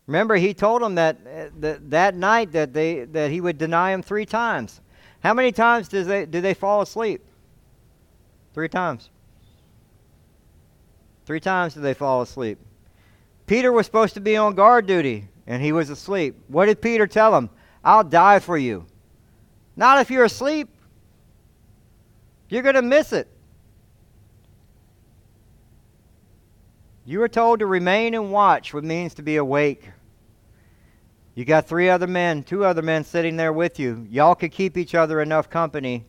Remember, 0.06 0.36
he 0.36 0.54
told 0.54 0.80
him 0.80 0.94
that, 0.94 1.16
uh, 1.26 1.50
that 1.58 1.90
that 1.90 2.14
night 2.14 2.52
that 2.52 2.72
they 2.72 3.06
that 3.06 3.32
he 3.32 3.40
would 3.40 3.58
deny 3.58 3.90
him 3.90 4.02
three 4.02 4.24
times. 4.24 4.82
How 5.18 5.34
many 5.34 5.50
times 5.50 5.88
does 5.88 6.06
they, 6.06 6.26
do 6.26 6.40
they 6.40 6.54
fall 6.54 6.80
asleep? 6.80 7.22
Three 8.52 8.68
times. 8.68 9.10
Three 11.26 11.40
times 11.40 11.74
do 11.74 11.80
they 11.80 11.94
fall 11.94 12.22
asleep. 12.22 12.60
Peter 13.48 13.72
was 13.72 13.84
supposed 13.84 14.14
to 14.14 14.20
be 14.20 14.36
on 14.36 14.54
guard 14.54 14.86
duty, 14.86 15.26
and 15.48 15.60
he 15.60 15.72
was 15.72 15.90
asleep. 15.90 16.36
What 16.46 16.66
did 16.66 16.80
Peter 16.80 17.08
tell 17.08 17.36
him? 17.36 17.50
I'll 17.82 18.04
die 18.04 18.38
for 18.38 18.56
you. 18.56 18.86
Not 19.74 20.00
if 20.00 20.08
you're 20.08 20.26
asleep. 20.26 20.68
You're 22.48 22.62
going 22.62 22.74
to 22.74 22.82
miss 22.82 23.12
it. 23.12 23.28
You 27.06 27.18
were 27.18 27.28
told 27.28 27.58
to 27.58 27.66
remain 27.66 28.14
and 28.14 28.32
watch, 28.32 28.72
which 28.72 28.84
means 28.84 29.14
to 29.14 29.22
be 29.22 29.36
awake. 29.36 29.90
You 31.34 31.44
got 31.44 31.66
three 31.66 31.88
other 31.90 32.06
men, 32.06 32.42
two 32.42 32.64
other 32.64 32.80
men 32.80 33.04
sitting 33.04 33.36
there 33.36 33.52
with 33.52 33.78
you. 33.78 34.06
Y'all 34.10 34.34
could 34.34 34.52
keep 34.52 34.76
each 34.76 34.94
other 34.94 35.20
enough 35.20 35.50
company 35.50 36.04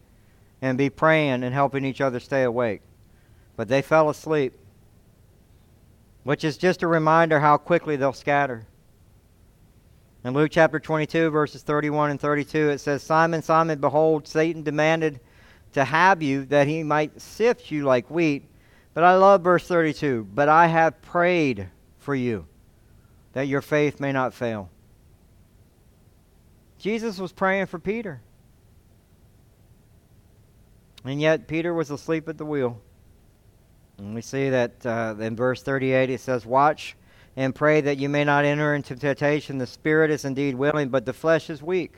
and 0.61 0.77
be 0.77 0.89
praying 0.89 1.43
and 1.43 1.53
helping 1.53 1.83
each 1.83 1.99
other 1.99 2.19
stay 2.19 2.43
awake. 2.43 2.81
But 3.57 3.67
they 3.67 3.81
fell 3.81 4.09
asleep, 4.09 4.53
which 6.23 6.43
is 6.43 6.57
just 6.57 6.83
a 6.83 6.87
reminder 6.87 7.39
how 7.39 7.57
quickly 7.57 7.95
they'll 7.95 8.13
scatter. 8.13 8.65
In 10.23 10.33
Luke 10.33 10.51
chapter 10.51 10.79
22, 10.79 11.29
verses 11.29 11.61
31 11.61 12.11
and 12.11 12.19
32, 12.19 12.69
it 12.69 12.79
says, 12.79 13.03
Simon, 13.03 13.41
Simon, 13.41 13.79
behold, 13.79 14.27
Satan 14.27 14.63
demanded 14.63 15.19
to 15.75 15.83
have 15.83 16.23
you 16.23 16.45
that 16.45 16.67
he 16.67 16.83
might 16.83 17.19
sift 17.19 17.69
you 17.69 17.83
like 17.83 18.09
wheat. 18.09 18.45
But 18.93 19.03
I 19.03 19.15
love 19.15 19.41
verse 19.41 19.67
32. 19.67 20.25
But 20.33 20.47
I 20.47 20.67
have 20.67 21.01
prayed 21.01 21.67
for 21.99 22.15
you 22.15 22.45
that 23.33 23.49
your 23.49 23.61
faith 23.61 23.99
may 23.99 24.13
not 24.13 24.33
fail. 24.33 24.69
Jesus 26.79 27.19
was 27.19 27.33
praying 27.33 27.65
for 27.65 27.77
Peter. 27.77 28.21
And 31.03 31.19
yet, 31.19 31.45
Peter 31.45 31.73
was 31.73 31.91
asleep 31.91 32.29
at 32.29 32.37
the 32.37 32.45
wheel. 32.45 32.81
And 33.97 34.15
we 34.15 34.21
see 34.21 34.49
that 34.49 34.85
uh, 34.85 35.15
in 35.19 35.35
verse 35.35 35.61
38 35.61 36.09
it 36.09 36.21
says, 36.21 36.45
Watch 36.45 36.95
and 37.35 37.53
pray 37.53 37.81
that 37.81 37.97
you 37.97 38.07
may 38.07 38.23
not 38.23 38.45
enter 38.45 38.73
into 38.75 38.95
temptation. 38.95 39.57
The 39.57 39.67
spirit 39.67 40.09
is 40.09 40.23
indeed 40.23 40.55
willing, 40.55 40.87
but 40.87 41.05
the 41.05 41.11
flesh 41.11 41.49
is 41.49 41.61
weak. 41.61 41.97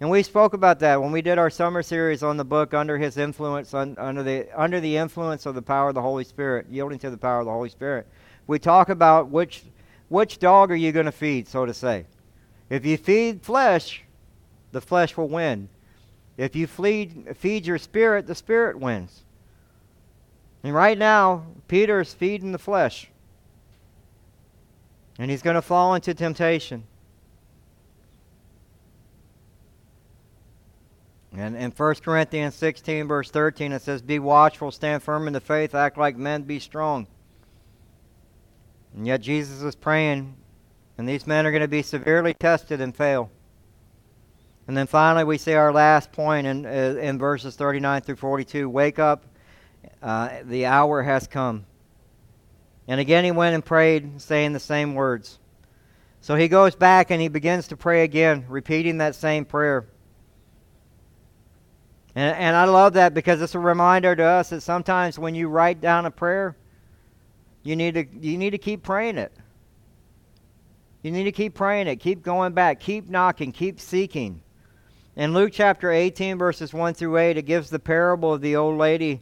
And 0.00 0.08
we 0.08 0.22
spoke 0.22 0.54
about 0.54 0.80
that 0.80 1.02
when 1.02 1.12
we 1.12 1.20
did 1.20 1.36
our 1.36 1.50
summer 1.50 1.82
series 1.82 2.22
on 2.22 2.38
the 2.38 2.44
book 2.44 2.72
under 2.72 2.96
his 2.96 3.18
influence, 3.18 3.74
un, 3.74 3.94
under, 3.98 4.22
the, 4.22 4.48
under 4.58 4.80
the 4.80 4.96
influence 4.96 5.44
of 5.44 5.54
the 5.54 5.60
power 5.60 5.90
of 5.90 5.94
the 5.94 6.00
Holy 6.00 6.24
Spirit, 6.24 6.66
yielding 6.70 6.98
to 7.00 7.10
the 7.10 7.18
power 7.18 7.40
of 7.40 7.44
the 7.44 7.52
Holy 7.52 7.68
Spirit. 7.68 8.06
We 8.46 8.58
talk 8.58 8.88
about 8.88 9.28
which, 9.28 9.62
which 10.08 10.38
dog 10.38 10.70
are 10.70 10.76
you 10.76 10.90
going 10.90 11.04
to 11.04 11.12
feed, 11.12 11.46
so 11.46 11.66
to 11.66 11.74
say. 11.74 12.06
If 12.70 12.86
you 12.86 12.96
feed 12.96 13.42
flesh, 13.42 14.02
the 14.72 14.80
flesh 14.80 15.18
will 15.18 15.28
win. 15.28 15.68
If 16.38 16.56
you 16.56 16.66
feed, 16.66 17.36
feed 17.36 17.66
your 17.66 17.76
spirit, 17.76 18.26
the 18.26 18.34
spirit 18.34 18.78
wins. 18.78 19.24
And 20.62 20.74
right 20.74 20.96
now, 20.96 21.44
Peter 21.68 22.00
is 22.00 22.14
feeding 22.14 22.52
the 22.52 22.58
flesh. 22.58 23.10
And 25.18 25.30
he's 25.30 25.42
going 25.42 25.56
to 25.56 25.62
fall 25.62 25.94
into 25.94 26.14
temptation. 26.14 26.84
And 31.32 31.56
in 31.56 31.70
1 31.70 31.94
Corinthians 31.96 32.54
16, 32.56 33.06
verse 33.06 33.30
13, 33.30 33.72
it 33.72 33.82
says, 33.82 34.02
Be 34.02 34.18
watchful, 34.18 34.70
stand 34.70 35.02
firm 35.02 35.26
in 35.26 35.32
the 35.32 35.40
faith, 35.40 35.74
act 35.74 35.96
like 35.96 36.16
men, 36.16 36.42
be 36.42 36.58
strong. 36.58 37.06
And 38.94 39.06
yet 39.06 39.20
Jesus 39.20 39.62
is 39.62 39.76
praying 39.76 40.36
and 41.00 41.08
these 41.08 41.26
men 41.26 41.46
are 41.46 41.50
going 41.50 41.62
to 41.62 41.66
be 41.66 41.80
severely 41.80 42.34
tested 42.34 42.82
and 42.82 42.94
fail. 42.94 43.30
And 44.68 44.76
then 44.76 44.86
finally, 44.86 45.24
we 45.24 45.38
see 45.38 45.54
our 45.54 45.72
last 45.72 46.12
point 46.12 46.46
in, 46.46 46.66
uh, 46.66 46.98
in 47.00 47.18
verses 47.18 47.56
39 47.56 48.02
through 48.02 48.16
42 48.16 48.68
Wake 48.68 48.98
up, 48.98 49.24
uh, 50.02 50.40
the 50.44 50.66
hour 50.66 51.02
has 51.02 51.26
come. 51.26 51.64
And 52.86 53.00
again, 53.00 53.24
he 53.24 53.30
went 53.30 53.54
and 53.54 53.64
prayed, 53.64 54.20
saying 54.20 54.52
the 54.52 54.60
same 54.60 54.94
words. 54.94 55.38
So 56.20 56.34
he 56.34 56.48
goes 56.48 56.74
back 56.74 57.10
and 57.10 57.18
he 57.18 57.28
begins 57.28 57.68
to 57.68 57.78
pray 57.78 58.04
again, 58.04 58.44
repeating 58.46 58.98
that 58.98 59.14
same 59.14 59.46
prayer. 59.46 59.86
And, 62.14 62.36
and 62.36 62.56
I 62.56 62.64
love 62.64 62.94
that 62.94 63.14
because 63.14 63.40
it's 63.40 63.54
a 63.54 63.60
reminder 63.60 64.16
to 64.16 64.24
us 64.24 64.50
that 64.50 64.62
sometimes 64.62 65.18
when 65.18 65.34
you 65.34 65.48
write 65.48 65.80
down 65.80 66.06
a 66.06 66.10
prayer, 66.10 66.56
you 67.62 67.76
need 67.76 67.94
to, 67.94 68.04
you 68.20 68.38
need 68.38 68.50
to 68.50 68.58
keep 68.58 68.82
praying 68.82 69.18
it. 69.18 69.32
You 71.02 71.10
need 71.10 71.24
to 71.24 71.32
keep 71.32 71.54
praying 71.54 71.86
it, 71.86 71.96
keep 71.96 72.22
going 72.22 72.52
back, 72.52 72.80
keep 72.80 73.08
knocking, 73.08 73.52
keep 73.52 73.80
seeking. 73.80 74.42
In 75.16 75.32
Luke 75.32 75.50
chapter 75.52 75.90
18, 75.90 76.38
verses 76.38 76.72
1 76.72 76.94
through 76.94 77.16
8, 77.16 77.36
it 77.36 77.42
gives 77.42 77.70
the 77.70 77.78
parable 77.78 78.34
of 78.34 78.40
the 78.40 78.56
old 78.56 78.78
lady 78.78 79.20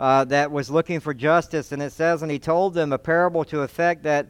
uh, 0.00 0.24
that 0.24 0.50
was 0.50 0.70
looking 0.70 1.00
for 1.00 1.12
justice. 1.12 1.72
And 1.72 1.82
it 1.82 1.92
says, 1.92 2.22
And 2.22 2.30
he 2.30 2.38
told 2.38 2.74
them 2.74 2.92
a 2.92 2.98
parable 2.98 3.44
to 3.46 3.60
effect 3.60 4.02
that 4.04 4.28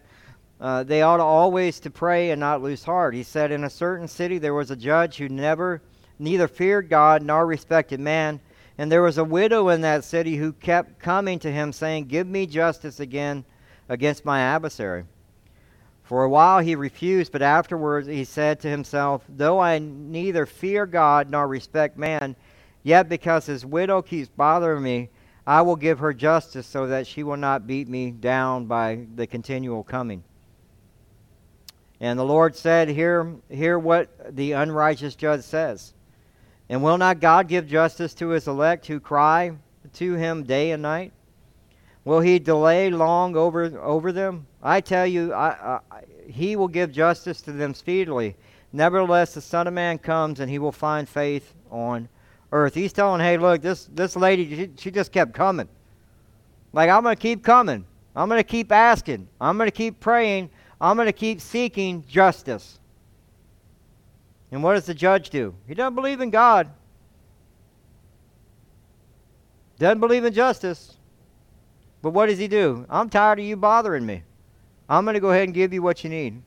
uh, 0.61 0.83
they 0.83 1.03
ought 1.03 1.21
always 1.21 1.79
to 1.81 1.91
pray 1.91 2.31
and 2.31 2.41
not 2.41 2.63
lose 2.63 2.83
heart. 2.83 3.15
He 3.15 3.23
said, 3.23 3.53
In 3.53 3.65
a 3.65 3.71
certain 3.71 4.09
city 4.09 4.39
there 4.39 4.55
was 4.55 4.71
a 4.71 4.77
judge 4.77 5.17
who 5.17 5.29
never, 5.29 5.83
neither 6.19 6.49
feared 6.49 6.89
God 6.89 7.23
nor 7.23 7.47
respected 7.47 8.01
man. 8.01 8.41
And 8.77 8.91
there 8.91 9.03
was 9.03 9.19
a 9.19 9.25
widow 9.25 9.69
in 9.69 9.81
that 9.81 10.05
city 10.05 10.37
who 10.37 10.53
kept 10.53 10.99
coming 11.01 11.39
to 11.41 11.51
him, 11.51 11.73
saying, 11.73 12.07
Give 12.07 12.27
me 12.27 12.47
justice 12.47 13.01
again 13.01 13.45
against 13.89 14.25
my 14.25 14.41
adversary. 14.41 15.05
For 16.05 16.25
a 16.25 16.29
while 16.31 16.61
he 16.61 16.75
refused, 16.75 17.33
but 17.33 17.43
afterwards 17.43 18.07
he 18.07 18.25
said 18.25 18.61
to 18.61 18.69
himself, 18.69 19.25
Though 19.29 19.59
I 19.59 19.79
neither 19.79 20.47
fear 20.47 20.87
God 20.87 21.29
nor 21.29 21.47
respect 21.47 21.99
man, 21.99 22.35
yet 22.83 23.09
because 23.09 23.47
his 23.47 23.67
widow 23.67 24.01
keeps 24.01 24.29
bothering 24.29 24.83
me, 24.83 25.11
I 25.47 25.63
will 25.63 25.77
give 25.77 25.99
her 25.99 26.15
justice 26.15 26.67
so 26.67 26.87
that 26.87 27.07
she 27.07 27.23
will 27.23 27.37
not 27.37 27.67
beat 27.67 27.89
me 27.89 28.11
down 28.11 28.67
by 28.67 29.07
the 29.17 29.27
continual 29.27 29.83
coming. 29.83 30.23
And 32.01 32.19
the 32.19 32.25
Lord 32.25 32.55
said, 32.55 32.89
Hear, 32.89 33.35
hear 33.51 33.79
what 33.79 34.37
the 34.37 34.53
unrighteous 34.53 35.15
judge 35.15 35.43
says. 35.43 35.95
And 36.69 36.83
will 36.83 36.99
not 36.99 37.21
God 37.21 37.49
give 37.49 37.67
justice 37.67 38.15
to 38.15 38.29
his 38.29 38.47
elect 38.47 38.87
who 38.87 39.01
cry 39.01 39.53
to 39.95 40.15
him 40.15 40.43
day 40.43 40.73
and 40.73 40.83
night? 40.83 41.13
Will 42.05 42.21
he 42.21 42.39
delay 42.39 42.91
long 42.91 43.37
over, 43.37 43.79
over 43.81 44.13
them? 44.13 44.47
I 44.63 44.81
tell 44.81 45.07
you, 45.07 45.33
I, 45.33 45.81
I, 45.91 46.03
he 46.27 46.57
will 46.57 46.69
give 46.69 46.93
justice 46.93 47.41
to 47.43 47.53
them 47.53 47.75
speedily. 47.75 48.37
Nevertheless, 48.73 49.35
the 49.35 49.41
Son 49.41 49.67
of 49.67 49.75
Man 49.75 49.99
comes 49.99 50.41
and 50.41 50.51
he 50.51 50.59
will 50.59 50.73
find 50.73 51.09
faith 51.09 51.55
on 51.71 52.09
earth. 52.53 52.75
He's 52.75 52.93
telling, 52.93 53.21
hey, 53.21 53.39
look, 53.39 53.63
this, 53.63 53.89
this 53.95 54.17
lady, 54.17 54.57
she, 54.57 54.71
she 54.77 54.91
just 54.91 55.13
kept 55.13 55.33
coming. 55.33 55.69
Like, 56.73 56.91
I'm 56.91 57.03
going 57.03 57.17
to 57.17 57.21
keep 57.21 57.43
coming. 57.43 57.85
I'm 58.15 58.29
going 58.29 58.41
to 58.41 58.45
keep 58.45 58.73
asking. 58.73 59.29
I'm 59.41 59.57
going 59.57 59.69
to 59.69 59.77
keep 59.77 60.01
praying. 60.01 60.51
I'm 60.81 60.97
going 60.97 61.07
to 61.07 61.13
keep 61.13 61.41
seeking 61.41 62.05
justice. 62.07 62.79
And 64.51 64.63
what 64.63 64.75
does 64.75 64.87
the 64.87 64.95
judge 64.95 65.31
do? 65.31 65.55
He 65.67 65.75
doesn't 65.75 65.95
believe 65.95 66.21
in 66.21 66.31
God. 66.31 66.71
Doesn't 69.79 70.01
believe 70.01 70.25
in 70.25 70.33
justice. 70.33 70.97
But 72.03 72.11
what 72.11 72.27
does 72.27 72.39
he 72.39 72.49
do? 72.49 72.87
I'm 72.89 73.11
tired 73.11 73.39
of 73.39 73.45
you 73.45 73.57
bothering 73.57 74.07
me. 74.07 74.23
I'm 74.89 75.05
going 75.05 75.15
to 75.15 75.21
go 75.21 75.31
ahead 75.31 75.45
and 75.45 75.55
give 75.55 75.73
you 75.73 75.83
what 75.83 76.03
you 76.03 76.11
need. 76.11 76.43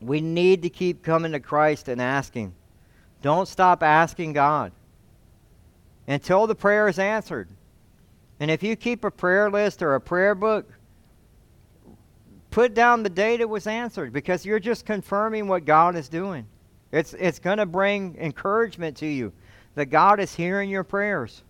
We 0.00 0.20
need 0.20 0.62
to 0.62 0.70
keep 0.70 1.02
coming 1.02 1.32
to 1.32 1.40
Christ 1.40 1.88
and 1.88 2.00
asking. 2.00 2.54
Don't 3.22 3.48
stop 3.48 3.82
asking 3.82 4.34
God 4.34 4.72
until 6.06 6.46
the 6.46 6.54
prayer 6.54 6.88
is 6.88 6.98
answered. 6.98 7.48
And 8.40 8.50
if 8.50 8.62
you 8.62 8.76
keep 8.76 9.04
a 9.04 9.10
prayer 9.10 9.50
list 9.50 9.82
or 9.82 9.94
a 9.94 10.00
prayer 10.00 10.34
book, 10.34 10.70
put 12.54 12.72
down 12.72 13.02
the 13.02 13.10
date 13.10 13.40
it 13.40 13.48
was 13.48 13.66
answered 13.66 14.12
because 14.12 14.46
you're 14.46 14.60
just 14.60 14.86
confirming 14.86 15.48
what 15.48 15.64
God 15.64 15.96
is 15.96 16.08
doing. 16.08 16.46
It's, 16.92 17.12
it's 17.14 17.40
going 17.40 17.58
to 17.58 17.66
bring 17.66 18.16
encouragement 18.16 18.96
to 18.98 19.06
you 19.06 19.32
that 19.74 19.86
God 19.86 20.20
is 20.20 20.32
hearing 20.32 20.70
your 20.70 20.84
prayers. 20.84 21.42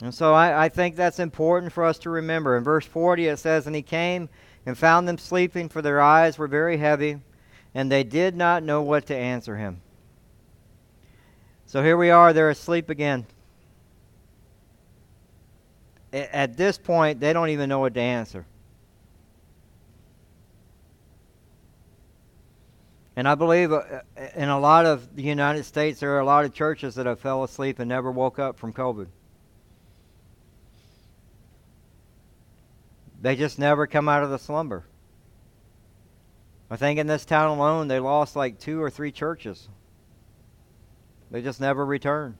And 0.00 0.12
so 0.12 0.34
I, 0.34 0.64
I 0.64 0.68
think 0.70 0.96
that's 0.96 1.20
important 1.20 1.72
for 1.72 1.84
us 1.84 2.00
to 2.00 2.10
remember. 2.10 2.56
In 2.56 2.64
verse 2.64 2.84
40, 2.84 3.28
it 3.28 3.38
says, 3.38 3.68
And 3.68 3.76
he 3.76 3.82
came 3.82 4.28
and 4.66 4.76
found 4.76 5.06
them 5.06 5.18
sleeping, 5.18 5.68
for 5.68 5.80
their 5.80 6.00
eyes 6.00 6.36
were 6.36 6.48
very 6.48 6.78
heavy, 6.78 7.20
and 7.76 7.92
they 7.92 8.02
did 8.02 8.34
not 8.34 8.64
know 8.64 8.82
what 8.82 9.06
to 9.06 9.14
answer 9.14 9.56
him. 9.56 9.80
So 11.66 11.80
here 11.80 11.96
we 11.96 12.10
are, 12.10 12.32
they're 12.32 12.50
asleep 12.50 12.90
again. 12.90 13.24
At 16.12 16.56
this 16.56 16.76
point, 16.76 17.20
they 17.20 17.32
don't 17.32 17.48
even 17.48 17.68
know 17.68 17.80
what 17.80 17.94
to 17.94 18.00
answer. 18.00 18.46
And 23.16 23.28
I 23.28 23.34
believe 23.34 23.72
uh, 23.72 24.00
in 24.34 24.48
a 24.48 24.58
lot 24.58 24.86
of 24.86 25.14
the 25.14 25.22
United 25.22 25.64
States, 25.64 26.00
there 26.00 26.14
are 26.16 26.20
a 26.20 26.24
lot 26.24 26.44
of 26.44 26.54
churches 26.54 26.94
that 26.94 27.06
have 27.06 27.20
fell 27.20 27.44
asleep 27.44 27.78
and 27.78 27.88
never 27.88 28.10
woke 28.10 28.38
up 28.38 28.58
from 28.58 28.72
COVID. 28.72 29.06
They 33.20 33.36
just 33.36 33.58
never 33.58 33.86
come 33.86 34.08
out 34.08 34.22
of 34.22 34.30
the 34.30 34.38
slumber. 34.38 34.84
I 36.70 36.76
think 36.76 36.98
in 36.98 37.06
this 37.06 37.24
town 37.24 37.50
alone, 37.50 37.88
they 37.88 38.00
lost 38.00 38.34
like 38.34 38.58
two 38.58 38.82
or 38.82 38.90
three 38.90 39.12
churches. 39.12 39.68
They 41.30 41.42
just 41.42 41.60
never 41.60 41.84
returned. 41.84 42.38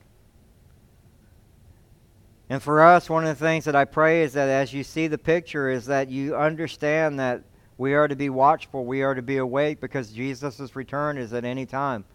And 2.49 2.61
for 2.61 2.81
us, 2.81 3.09
one 3.09 3.23
of 3.23 3.37
the 3.37 3.45
things 3.45 3.65
that 3.65 3.75
I 3.75 3.85
pray 3.85 4.23
is 4.23 4.33
that 4.33 4.49
as 4.49 4.73
you 4.73 4.83
see 4.83 5.07
the 5.07 5.17
picture, 5.17 5.69
is 5.69 5.85
that 5.85 6.09
you 6.09 6.35
understand 6.35 7.19
that 7.19 7.43
we 7.77 7.93
are 7.93 8.07
to 8.07 8.15
be 8.15 8.29
watchful, 8.29 8.85
we 8.85 9.01
are 9.01 9.15
to 9.15 9.21
be 9.21 9.37
awake 9.37 9.79
because 9.79 10.11
Jesus' 10.11 10.75
return 10.75 11.17
is 11.17 11.33
at 11.33 11.45
any 11.45 11.65
time. 11.65 12.05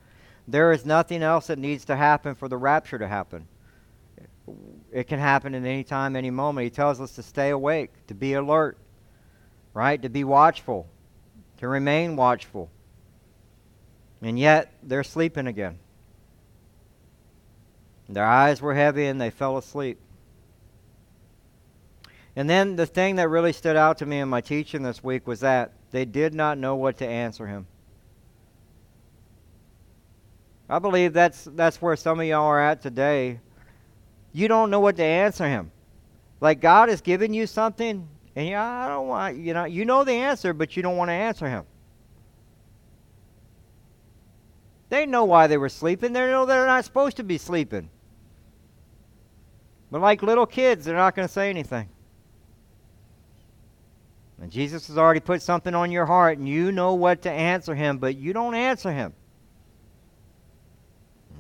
There 0.47 0.73
is 0.73 0.87
nothing 0.87 1.23
else 1.23 1.49
that 1.49 1.58
needs 1.58 1.85
to 1.87 1.97
happen 1.97 2.35
for 2.35 2.49
the 2.49 2.56
rapture 2.56 2.99
to 2.99 3.08
happen 3.08 3.49
it 4.92 5.06
can 5.06 5.18
happen 5.18 5.54
at 5.54 5.64
any 5.64 5.85
time, 5.85 6.16
any 6.16 6.30
moment. 6.30 6.64
He 6.64 6.70
tells 6.70 7.00
us 7.00 7.12
to 7.12 7.23
stay 7.23 7.50
awake, 7.50 7.90
to 8.06 8.14
be 8.14 8.35
alert, 8.35 8.78
right? 9.75 10.00
To 10.00 10.08
be 10.08 10.25
watchful, 10.25 10.87
to 11.58 11.68
remain 11.68 12.16
watchful. 12.16 12.70
And 14.23 14.38
yet, 14.38 14.73
they're 14.82 15.04
sleeping 15.04 15.47
again. 15.47 15.78
Their 18.08 18.25
eyes 18.25 18.61
were 18.62 18.75
heavy 18.75 19.06
and 19.06 19.20
they 19.20 19.30
fell 19.30 19.58
asleep. 19.58 20.00
And 22.38 22.48
then 22.48 22.76
the 22.76 22.86
thing 22.86 23.16
that 23.16 23.28
really 23.28 23.52
stood 23.52 23.74
out 23.74 23.98
to 23.98 24.06
me 24.06 24.20
in 24.20 24.28
my 24.28 24.40
teaching 24.40 24.84
this 24.84 25.02
week 25.02 25.26
was 25.26 25.40
that 25.40 25.72
they 25.90 26.04
did 26.04 26.34
not 26.34 26.56
know 26.56 26.76
what 26.76 26.98
to 26.98 27.06
answer 27.06 27.48
him. 27.48 27.66
I 30.70 30.78
believe 30.78 31.12
that's 31.12 31.48
that's 31.56 31.82
where 31.82 31.96
some 31.96 32.20
of 32.20 32.26
y'all 32.26 32.44
are 32.44 32.60
at 32.60 32.80
today 32.80 33.40
you 34.32 34.46
don't 34.46 34.70
know 34.70 34.78
what 34.78 34.94
to 34.98 35.02
answer 35.02 35.48
him. 35.48 35.72
Like 36.40 36.60
God 36.60 36.90
has 36.90 37.00
given 37.00 37.34
you 37.34 37.48
something, 37.48 38.06
and 38.36 38.46
you, 38.46 38.56
I 38.56 38.86
don't 38.86 39.08
want, 39.08 39.36
you 39.36 39.52
know, 39.52 39.64
you 39.64 39.84
know 39.84 40.04
the 40.04 40.12
answer, 40.12 40.52
but 40.52 40.76
you 40.76 40.82
don't 40.84 40.96
want 40.96 41.08
to 41.08 41.14
answer 41.14 41.48
him. 41.48 41.64
They 44.90 45.06
know 45.06 45.24
why 45.24 45.48
they 45.48 45.56
were 45.56 45.68
sleeping. 45.68 46.12
They 46.12 46.20
know 46.20 46.46
they're 46.46 46.66
not 46.66 46.84
supposed 46.84 47.16
to 47.16 47.24
be 47.24 47.36
sleeping. 47.36 47.90
But 49.90 50.02
like 50.02 50.22
little 50.22 50.46
kids, 50.46 50.84
they're 50.84 50.94
not 50.94 51.16
going 51.16 51.26
to 51.26 51.34
say 51.34 51.50
anything. 51.50 51.88
And 54.40 54.52
Jesus 54.52 54.86
has 54.86 54.96
already 54.96 55.20
put 55.20 55.42
something 55.42 55.74
on 55.74 55.90
your 55.90 56.06
heart, 56.06 56.38
and 56.38 56.48
you 56.48 56.70
know 56.70 56.94
what 56.94 57.22
to 57.22 57.30
answer 57.30 57.74
him, 57.74 57.98
but 57.98 58.16
you 58.16 58.32
don't 58.32 58.54
answer 58.54 58.92
him. 58.92 59.12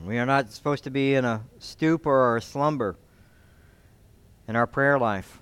We 0.04 0.18
are 0.18 0.26
not 0.26 0.50
supposed 0.52 0.84
to 0.84 0.90
be 0.90 1.14
in 1.14 1.24
a 1.24 1.42
stupor 1.58 2.10
or 2.10 2.36
a 2.36 2.42
slumber 2.42 2.96
in 4.46 4.56
our 4.56 4.66
prayer 4.66 4.98
life. 4.98 5.40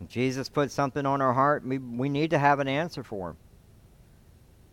If 0.00 0.08
Jesus 0.08 0.48
put 0.48 0.70
something 0.70 1.04
on 1.04 1.20
our 1.20 1.32
heart, 1.32 1.66
we, 1.66 1.78
we 1.78 2.08
need 2.08 2.30
to 2.30 2.38
have 2.38 2.60
an 2.60 2.68
answer 2.68 3.02
for 3.02 3.30
him. 3.30 3.36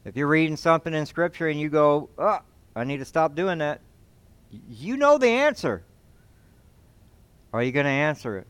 If 0.06 0.16
you're 0.16 0.28
reading 0.28 0.56
something 0.56 0.94
in 0.94 1.06
Scripture 1.08 1.48
and 1.48 1.60
you 1.60 1.70
go, 1.70 2.10
oh, 2.18 2.40
I 2.76 2.84
need 2.84 2.98
to 2.98 3.06
stop 3.06 3.36
doing 3.36 3.58
that, 3.58 3.82
you 4.70 4.98
know 4.98 5.18
the 5.18 5.28
answer. 5.28 5.84
Are 7.52 7.64
you 7.64 7.72
going 7.72 7.86
to 7.86 7.90
answer 7.90 8.38
it? 8.38 8.48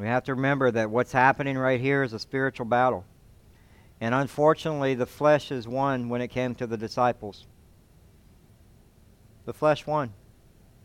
We 0.00 0.06
have 0.06 0.24
to 0.24 0.34
remember 0.34 0.70
that 0.70 0.90
what's 0.90 1.12
happening 1.12 1.58
right 1.58 1.78
here 1.78 2.02
is 2.02 2.14
a 2.14 2.18
spiritual 2.18 2.64
battle. 2.64 3.04
And 4.00 4.14
unfortunately, 4.14 4.94
the 4.94 5.04
flesh 5.04 5.52
is 5.52 5.68
won 5.68 6.08
when 6.08 6.22
it 6.22 6.28
came 6.28 6.54
to 6.54 6.66
the 6.66 6.78
disciples. 6.78 7.46
The 9.44 9.52
flesh 9.52 9.86
won. 9.86 10.14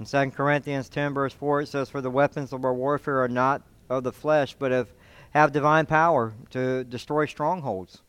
In 0.01 0.05
2 0.05 0.31
Corinthians 0.31 0.89
10, 0.89 1.13
verse 1.13 1.31
4, 1.31 1.61
it 1.61 1.67
says, 1.69 1.89
For 1.89 2.01
the 2.01 2.11
weapons 2.11 2.51
of 2.51 2.65
our 2.65 2.73
warfare 2.73 3.23
are 3.23 3.29
not 3.29 3.61
of 3.89 4.03
the 4.03 4.11
flesh, 4.11 4.53
but 4.59 4.89
have 5.29 5.53
divine 5.53 5.85
power 5.85 6.33
to 6.49 6.83
destroy 6.83 7.25
strongholds. 7.25 8.01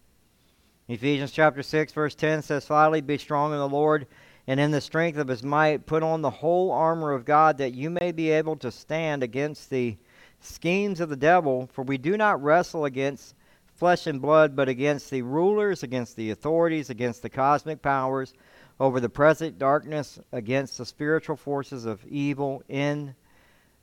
Ephesians 0.89 1.31
chapter 1.31 1.63
6, 1.63 1.93
verse 1.93 2.17
10 2.17 2.43
says, 2.43 2.67
Finally, 2.67 3.03
be 3.03 3.17
strong 3.17 3.53
in 3.53 3.59
the 3.59 3.69
Lord 3.69 4.09
and 4.49 4.59
in 4.59 4.73
the 4.73 4.81
strength 4.81 5.19
of 5.19 5.29
his 5.29 5.45
might. 5.45 5.87
Put 5.87 6.03
on 6.03 6.23
the 6.23 6.31
whole 6.31 6.73
armor 6.73 7.13
of 7.13 7.25
God 7.25 7.59
that 7.59 7.75
you 7.75 7.91
may 7.91 8.11
be 8.11 8.31
able 8.31 8.57
to 8.57 8.73
stand 8.73 9.23
against 9.23 9.71
the 9.71 9.97
schemes 10.41 11.01
of 11.01 11.09
the 11.09 11.17
devil, 11.17 11.69
for 11.73 11.83
we 11.83 11.99
do 11.99 12.17
not 12.17 12.43
wrestle 12.43 12.85
against 12.85 13.35
flesh 13.75 14.07
and 14.07 14.23
blood, 14.23 14.57
but 14.57 14.69
against 14.69 15.11
the 15.11 15.23
rulers, 15.23 15.83
against 15.83 16.17
the 16.17 16.31
authorities, 16.31 16.91
against 16.91 17.23
the 17.23 17.29
cosmic 17.29 17.83
powers, 17.83 18.33
over 18.81 19.01
the 19.01 19.09
present 19.09 19.59
darkness, 19.59 20.19
against 20.33 20.79
the 20.79 20.87
spiritual 20.87 21.37
forces 21.37 21.85
of 21.85 22.05
evil 22.07 22.63
in 22.69 23.15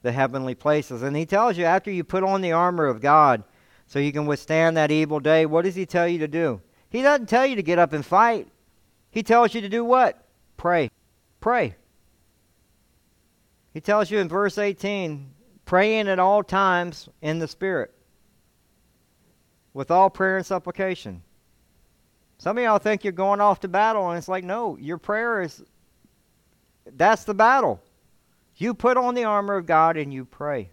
the 0.01 0.11
heavenly 0.11 0.55
places. 0.55 1.01
And 1.01 1.15
he 1.15 1.25
tells 1.25 1.57
you 1.57 1.65
after 1.65 1.89
you 1.89 2.03
put 2.03 2.23
on 2.23 2.41
the 2.41 2.51
armor 2.51 2.85
of 2.85 3.01
God 3.01 3.43
so 3.87 3.99
you 3.99 4.11
can 4.11 4.25
withstand 4.25 4.77
that 4.77 4.91
evil 4.91 5.19
day, 5.19 5.45
what 5.45 5.65
does 5.65 5.75
he 5.75 5.85
tell 5.85 6.07
you 6.07 6.19
to 6.19 6.27
do? 6.27 6.61
He 6.89 7.01
doesn't 7.01 7.27
tell 7.27 7.45
you 7.45 7.55
to 7.55 7.63
get 7.63 7.79
up 7.79 7.93
and 7.93 8.05
fight. 8.05 8.47
He 9.09 9.23
tells 9.23 9.53
you 9.53 9.61
to 9.61 9.69
do 9.69 9.83
what? 9.83 10.27
Pray. 10.57 10.89
Pray. 11.39 11.75
He 13.73 13.81
tells 13.81 14.11
you 14.11 14.19
in 14.19 14.29
verse 14.29 14.57
18, 14.57 15.32
praying 15.65 16.07
at 16.07 16.19
all 16.19 16.43
times 16.43 17.09
in 17.21 17.39
the 17.39 17.47
Spirit 17.47 17.93
with 19.73 19.91
all 19.91 20.09
prayer 20.09 20.37
and 20.37 20.45
supplication. 20.45 21.23
Some 22.37 22.57
of 22.57 22.63
y'all 22.63 22.77
think 22.77 23.03
you're 23.03 23.13
going 23.13 23.41
off 23.41 23.61
to 23.61 23.67
battle, 23.67 24.09
and 24.09 24.17
it's 24.17 24.27
like, 24.27 24.43
no, 24.43 24.77
your 24.77 24.97
prayer 24.97 25.41
is 25.41 25.63
that's 26.95 27.23
the 27.23 27.33
battle. 27.33 27.81
You 28.55 28.73
put 28.73 28.97
on 28.97 29.15
the 29.15 29.23
armor 29.23 29.55
of 29.55 29.65
God 29.65 29.97
and 29.97 30.13
you 30.13 30.25
pray. 30.25 30.69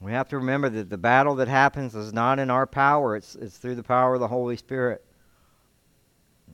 We 0.00 0.12
have 0.12 0.28
to 0.28 0.36
remember 0.36 0.68
that 0.68 0.90
the 0.90 0.98
battle 0.98 1.36
that 1.36 1.48
happens 1.48 1.94
is 1.94 2.12
not 2.12 2.38
in 2.38 2.50
our 2.50 2.66
power, 2.66 3.16
it's, 3.16 3.34
it's 3.36 3.56
through 3.56 3.76
the 3.76 3.82
power 3.82 4.14
of 4.14 4.20
the 4.20 4.28
Holy 4.28 4.56
Spirit. 4.56 5.04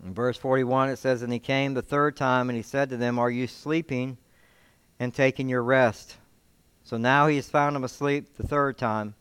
In 0.04 0.14
verse 0.14 0.36
41, 0.36 0.90
it 0.90 0.96
says, 0.96 1.22
And 1.22 1.32
he 1.32 1.38
came 1.38 1.74
the 1.74 1.82
third 1.82 2.16
time, 2.16 2.48
and 2.48 2.56
he 2.56 2.62
said 2.62 2.88
to 2.90 2.96
them, 2.96 3.18
Are 3.18 3.30
you 3.30 3.46
sleeping 3.46 4.16
and 4.98 5.12
taking 5.12 5.48
your 5.48 5.62
rest? 5.62 6.16
So 6.82 6.96
now 6.96 7.28
he 7.28 7.36
has 7.36 7.48
found 7.48 7.76
him 7.76 7.84
asleep 7.84 8.36
the 8.36 8.46
third 8.46 8.76
time. 8.78 9.14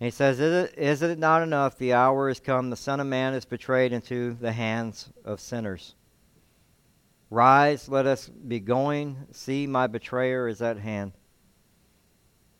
And 0.00 0.06
he 0.06 0.10
says, 0.10 0.38
is 0.38 1.02
it, 1.02 1.18
not 1.18 1.42
enough? 1.42 1.76
The 1.76 1.92
hour 1.92 2.28
is 2.28 2.38
come. 2.38 2.70
The 2.70 2.76
Son 2.76 3.00
of 3.00 3.06
Man 3.06 3.34
is 3.34 3.44
betrayed 3.44 3.92
into 3.92 4.34
the 4.34 4.52
hands 4.52 5.10
of 5.24 5.40
sinners. 5.40 5.96
Rise, 7.30 7.88
let 7.88 8.06
us 8.06 8.28
be 8.28 8.60
going. 8.60 9.16
See, 9.32 9.66
my 9.66 9.86
betrayer 9.88 10.46
is 10.46 10.62
at 10.62 10.78
hand. 10.78 11.12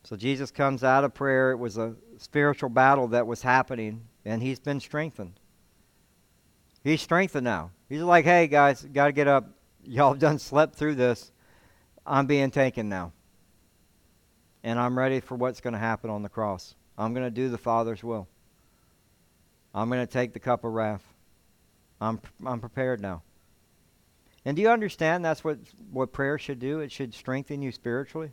So 0.02 0.16
Jesus 0.16 0.50
comes 0.50 0.82
out 0.82 1.04
of 1.04 1.14
prayer. 1.14 1.52
It 1.52 1.58
was 1.58 1.78
a 1.78 1.94
spiritual 2.16 2.70
battle 2.70 3.08
that 3.08 3.26
was 3.26 3.42
happening, 3.42 4.02
and 4.24 4.42
he's 4.42 4.58
been 4.58 4.80
strengthened. 4.80 5.38
He's 6.82 7.02
strengthened 7.02 7.44
now. 7.44 7.70
He's 7.88 8.00
like, 8.00 8.24
hey, 8.24 8.46
guys, 8.46 8.82
got 8.82 9.06
to 9.06 9.12
get 9.12 9.28
up. 9.28 9.48
Y'all 9.84 10.14
done 10.14 10.38
slept 10.38 10.74
through 10.74 10.96
this. 10.96 11.30
I'm 12.04 12.26
being 12.26 12.50
taken 12.50 12.88
now. 12.88 13.12
And 14.62 14.78
I'm 14.78 14.98
ready 14.98 15.20
for 15.20 15.34
what's 15.36 15.60
going 15.60 15.72
to 15.72 15.78
happen 15.78 16.10
on 16.10 16.22
the 16.22 16.28
cross. 16.28 16.74
I'm 16.96 17.14
going 17.14 17.26
to 17.26 17.30
do 17.30 17.48
the 17.48 17.58
Father's 17.58 18.02
will. 18.02 18.28
I'm 19.74 19.88
going 19.88 20.04
to 20.04 20.12
take 20.12 20.32
the 20.32 20.40
cup 20.40 20.64
of 20.64 20.72
wrath. 20.72 21.04
I'm, 22.00 22.20
I'm 22.44 22.60
prepared 22.60 23.00
now. 23.00 23.22
And 24.44 24.56
do 24.56 24.62
you 24.62 24.70
understand 24.70 25.24
that's 25.24 25.44
what, 25.44 25.58
what 25.92 26.12
prayer 26.12 26.38
should 26.38 26.58
do? 26.58 26.80
It 26.80 26.90
should 26.90 27.14
strengthen 27.14 27.62
you 27.62 27.70
spiritually. 27.70 28.32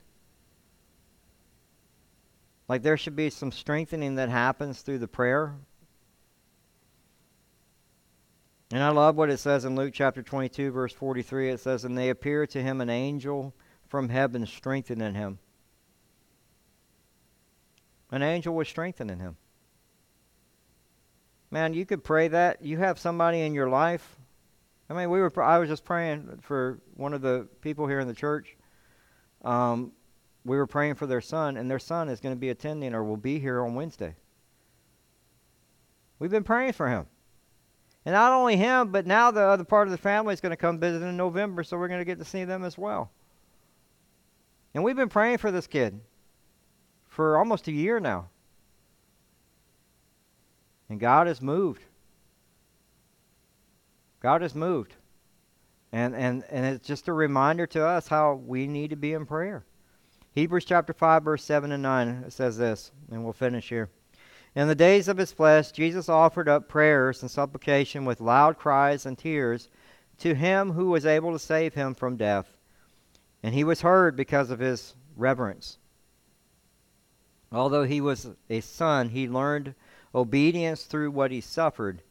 Like 2.68 2.84
there 2.84 2.98
should 2.98 3.16
be 3.16 3.30
some 3.30 3.52
strengthening 3.52 4.16
that 4.16 4.30
happens 4.30 4.82
through 4.82 5.00
the 5.00 5.08
prayer. 5.08 5.56
And 8.72 8.82
I 8.82 8.90
love 8.90 9.16
what 9.16 9.30
it 9.30 9.38
says 9.38 9.66
in 9.66 9.76
Luke 9.76 9.94
chapter 9.94 10.24
22, 10.24 10.72
verse 10.72 10.94
43. 10.94 11.52
It 11.52 11.60
says, 11.60 11.86
And 11.86 11.98
they 11.98 12.10
appeared 12.10 12.50
to 12.52 12.64
him 12.64 12.82
an 12.82 12.90
angel 12.90 13.54
from 13.88 14.10
heaven 14.10 14.46
strengthening 14.46 15.14
him. 15.14 15.38
An 18.16 18.24
angel 18.24 18.56
was 18.56 18.70
strengthening 18.70 19.20
him. 19.20 19.36
Man, 21.52 21.74
you 21.74 21.86
could 21.86 22.02
pray 22.02 22.30
that. 22.30 22.64
You 22.64 22.78
have 22.78 22.98
somebody 22.98 23.42
in 23.42 23.54
your 23.54 23.68
life. 23.68 24.16
I 24.90 24.94
mean, 24.94 25.10
we 25.10 25.20
were. 25.20 25.44
I 25.44 25.58
was 25.60 25.68
just 25.68 25.84
praying 25.84 26.40
for 26.42 26.80
one 26.96 27.14
of 27.14 27.22
the 27.22 27.46
people 27.60 27.88
here 27.88 28.00
in 28.00 28.08
the 28.08 28.14
church. 28.14 28.56
Um, 29.44 29.92
we 30.46 30.56
were 30.56 30.66
praying 30.66 30.96
for 30.96 31.08
their 31.08 31.20
son, 31.20 31.58
and 31.58 31.70
their 31.70 31.80
son 31.80 32.08
is 32.08 32.22
going 32.22 32.34
to 32.34 32.40
be 32.40 32.50
attending 32.50 32.94
or 32.94 33.04
will 33.04 33.18
be 33.18 33.38
here 33.38 33.62
on 33.62 33.76
Wednesday. 33.76 34.16
We've 36.18 36.32
been 36.32 36.44
praying 36.46 36.74
for 36.74 36.88
him. 36.88 37.08
And 38.06 38.14
not 38.14 38.32
only 38.32 38.56
him, 38.56 38.94
but 38.94 39.06
now 39.06 39.30
the 39.30 39.42
other 39.42 39.66
part 39.66 39.88
of 39.88 39.92
the 39.92 39.98
family 39.98 40.34
is 40.34 40.40
going 40.40 40.52
to 40.52 40.58
come 40.58 40.80
visit 40.80 41.02
in 41.02 41.18
November, 41.18 41.64
so 41.64 41.78
we're 41.78 41.90
going 41.90 42.00
to 42.00 42.06
get 42.06 42.20
to 42.20 42.26
see 42.26 42.46
them 42.46 42.64
as 42.64 42.78
well. 42.78 43.12
And 44.74 44.86
we've 44.86 44.96
been 44.96 45.10
praying 45.10 45.40
for 45.40 45.52
this 45.52 45.68
kid 45.68 46.00
for 47.16 47.38
almost 47.38 47.70
a 47.70 47.72
year 47.72 48.02
now. 48.02 48.28
And 50.90 51.00
God 51.00 51.28
has 51.28 51.42
moved. 51.42 51.82
God 54.20 54.42
has 54.42 54.54
moved. 54.54 54.94
And, 55.94 56.14
and, 56.14 56.44
and 56.50 56.66
it's 56.66 56.86
just 56.86 57.08
a 57.08 57.14
reminder 57.14 57.66
to 57.68 57.86
us 57.86 58.10
how 58.10 58.34
we 58.46 58.68
need 58.68 58.90
to 58.90 58.98
be 58.98 59.14
in 59.14 59.26
prayer. 59.26 59.64
Hebrews 60.34 60.66
chapter 60.66 60.92
5, 60.92 61.24
verse 61.24 61.44
7 61.46 61.72
and 61.72 61.82
9 61.82 62.30
says 62.30 62.58
this, 62.58 62.92
and 63.10 63.24
we'll 63.24 63.32
finish 63.32 63.70
here. 63.70 63.90
In 64.54 64.68
the 64.68 64.76
days 64.76 65.08
of 65.08 65.18
his 65.18 65.32
flesh, 65.32 65.72
Jesus 65.72 66.10
offered 66.10 66.50
up 66.50 66.68
prayers 66.68 67.22
and 67.22 67.32
supplication 67.32 68.04
with 68.04 68.20
loud 68.20 68.58
cries 68.58 69.06
and 69.06 69.18
tears 69.18 69.70
to 70.20 70.36
him 70.36 70.74
who 70.74 70.90
was 70.90 71.06
able 71.06 71.32
to 71.32 71.40
save 71.40 71.76
him 71.76 71.94
from 71.94 72.18
death. 72.18 72.58
And 73.42 73.54
he 73.54 73.64
was 73.64 73.82
heard 73.82 74.18
because 74.18 74.50
of 74.50 74.60
his 74.60 74.96
reverence. 75.16 75.78
Although 77.52 77.84
he 77.84 78.02
was 78.02 78.28
a 78.50 78.62
son, 78.62 79.10
he 79.10 79.28
learned 79.28 79.76
obedience 80.14 80.84
through 80.84 81.12
what 81.12 81.32
he 81.32 81.42
suffered. 81.42 82.02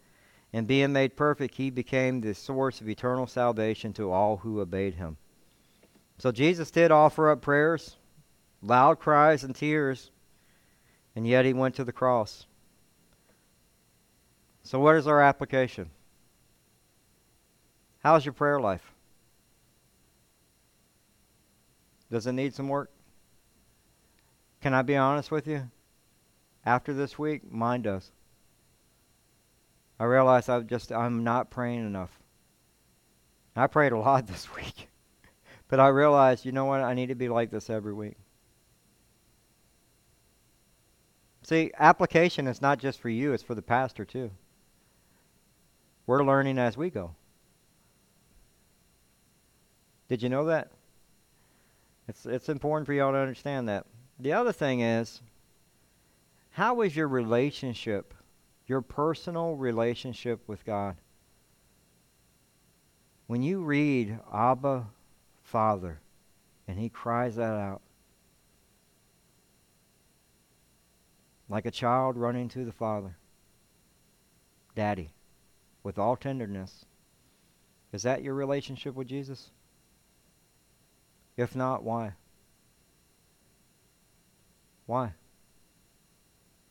And 0.53 0.67
being 0.67 0.93
made 0.93 1.17
perfect, 1.17 1.57
he 1.57 1.71
became 1.71 2.21
the 2.21 2.35
source 2.35 2.81
of 2.81 2.89
eternal 2.89 3.27
salvation 3.27 3.93
to 3.95 4.13
all 4.13 4.39
who 4.39 4.61
obeyed 4.61 4.95
him. 4.95 5.17
So 6.19 6.31
Jesus 6.31 6.71
did 6.71 6.93
offer 6.93 7.31
up 7.31 7.43
prayers 7.43 7.97
loud 8.65 8.99
cries 8.99 9.45
and 9.45 9.55
tears, 9.55 10.11
and 11.15 11.27
yet 11.27 11.45
he 11.45 11.53
went 11.53 11.75
to 11.77 11.85
the 11.85 11.93
cross. 11.93 12.47
So, 14.63 14.81
what 14.81 14.97
is 14.97 15.07
our 15.07 15.21
application? 15.21 15.91
How's 18.03 18.25
your 18.25 18.33
prayer 18.33 18.59
life? 18.59 18.93
Does 22.11 22.27
it 22.27 22.33
need 22.33 22.55
some 22.55 22.69
work? 22.69 22.91
Can 24.65 24.73
I 24.73 24.81
be 24.81 24.97
honest 24.97 25.31
with 25.31 25.47
you? 25.47 25.71
After 26.65 26.95
this 26.95 27.19
week, 27.19 27.53
mine 27.53 27.83
does. 27.83 28.11
I 30.01 30.05
realize 30.05 30.49
I 30.49 30.61
just 30.61 30.91
I'm 30.91 31.23
not 31.23 31.51
praying 31.51 31.81
enough. 31.85 32.19
I 33.55 33.67
prayed 33.67 33.93
a 33.93 33.99
lot 33.99 34.27
this 34.27 34.49
week. 34.57 34.89
But 35.69 35.81
I 35.81 35.89
realized, 35.89 36.47
you 36.47 36.53
know 36.53 36.65
what? 36.65 36.81
I 36.81 36.95
need 36.95 37.11
to 37.11 37.15
be 37.15 37.29
like 37.29 37.51
this 37.51 37.69
every 37.69 37.93
week. 37.93 38.17
See, 41.43 41.71
application 41.79 42.47
is 42.47 42.63
not 42.63 42.79
just 42.79 43.01
for 43.01 43.11
you, 43.11 43.35
it's 43.35 43.43
for 43.43 43.55
the 43.55 43.61
pastor 43.61 44.07
too. 44.07 44.31
We're 46.07 46.25
learning 46.25 46.57
as 46.57 46.75
we 46.75 46.89
go. 46.89 47.15
Did 50.09 50.23
you 50.23 50.31
know 50.31 50.47
that? 50.47 50.71
It's 52.09 52.25
it's 52.25 52.49
important 52.49 52.87
for 52.87 52.95
y'all 52.95 53.13
to 53.13 53.19
understand 53.19 53.69
that. 53.69 53.85
The 54.19 54.33
other 54.33 54.53
thing 54.53 54.81
is 54.81 55.21
how 56.51 56.83
is 56.83 56.95
your 56.95 57.09
relationship, 57.09 58.15
your 58.67 58.81
personal 58.81 59.57
relationship 59.57 60.47
with 60.47 60.65
God? 60.65 60.97
When 63.27 63.43
you 63.43 63.63
read 63.63 64.19
Abba 64.33 64.87
Father 65.43 66.01
and 66.69 66.79
he 66.79 66.89
cries 66.89 67.37
that 67.37 67.55
out, 67.55 67.81
like 71.49 71.67
a 71.67 71.71
child 71.71 72.17
running 72.17 72.49
to 72.49 72.65
the 72.65 72.73
Father. 72.73 73.17
Daddy, 74.75 75.11
with 75.83 75.99
all 75.99 76.17
tenderness. 76.17 76.85
Is 77.93 78.03
that 78.03 78.23
your 78.23 78.35
relationship 78.35 78.95
with 78.95 79.07
Jesus? 79.07 79.51
If 81.37 81.55
not, 81.55 81.85
why? 81.85 82.15
Why? 84.87 85.13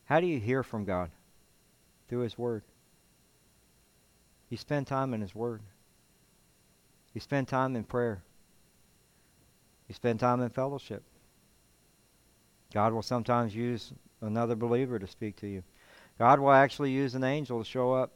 How 0.04 0.20
do 0.20 0.26
you 0.26 0.38
hear 0.38 0.62
from 0.62 0.84
God? 0.84 1.10
Through 2.08 2.20
His 2.20 2.38
Word. 2.38 2.62
You 4.50 4.56
spend 4.56 4.86
time 4.86 5.14
in 5.14 5.20
His 5.20 5.34
Word. 5.34 5.62
You 7.14 7.20
spend 7.20 7.48
time 7.48 7.76
in 7.76 7.84
prayer. 7.84 8.22
You 9.88 9.94
spend 9.94 10.20
time 10.20 10.40
in 10.40 10.50
fellowship. 10.50 11.02
God 12.72 12.92
will 12.92 13.02
sometimes 13.02 13.54
use 13.54 13.92
another 14.20 14.56
believer 14.56 14.98
to 14.98 15.06
speak 15.06 15.36
to 15.36 15.46
you. 15.46 15.62
God 16.18 16.40
will 16.40 16.52
actually 16.52 16.90
use 16.90 17.14
an 17.14 17.24
angel 17.24 17.58
to 17.58 17.64
show 17.64 17.92
up 17.92 18.12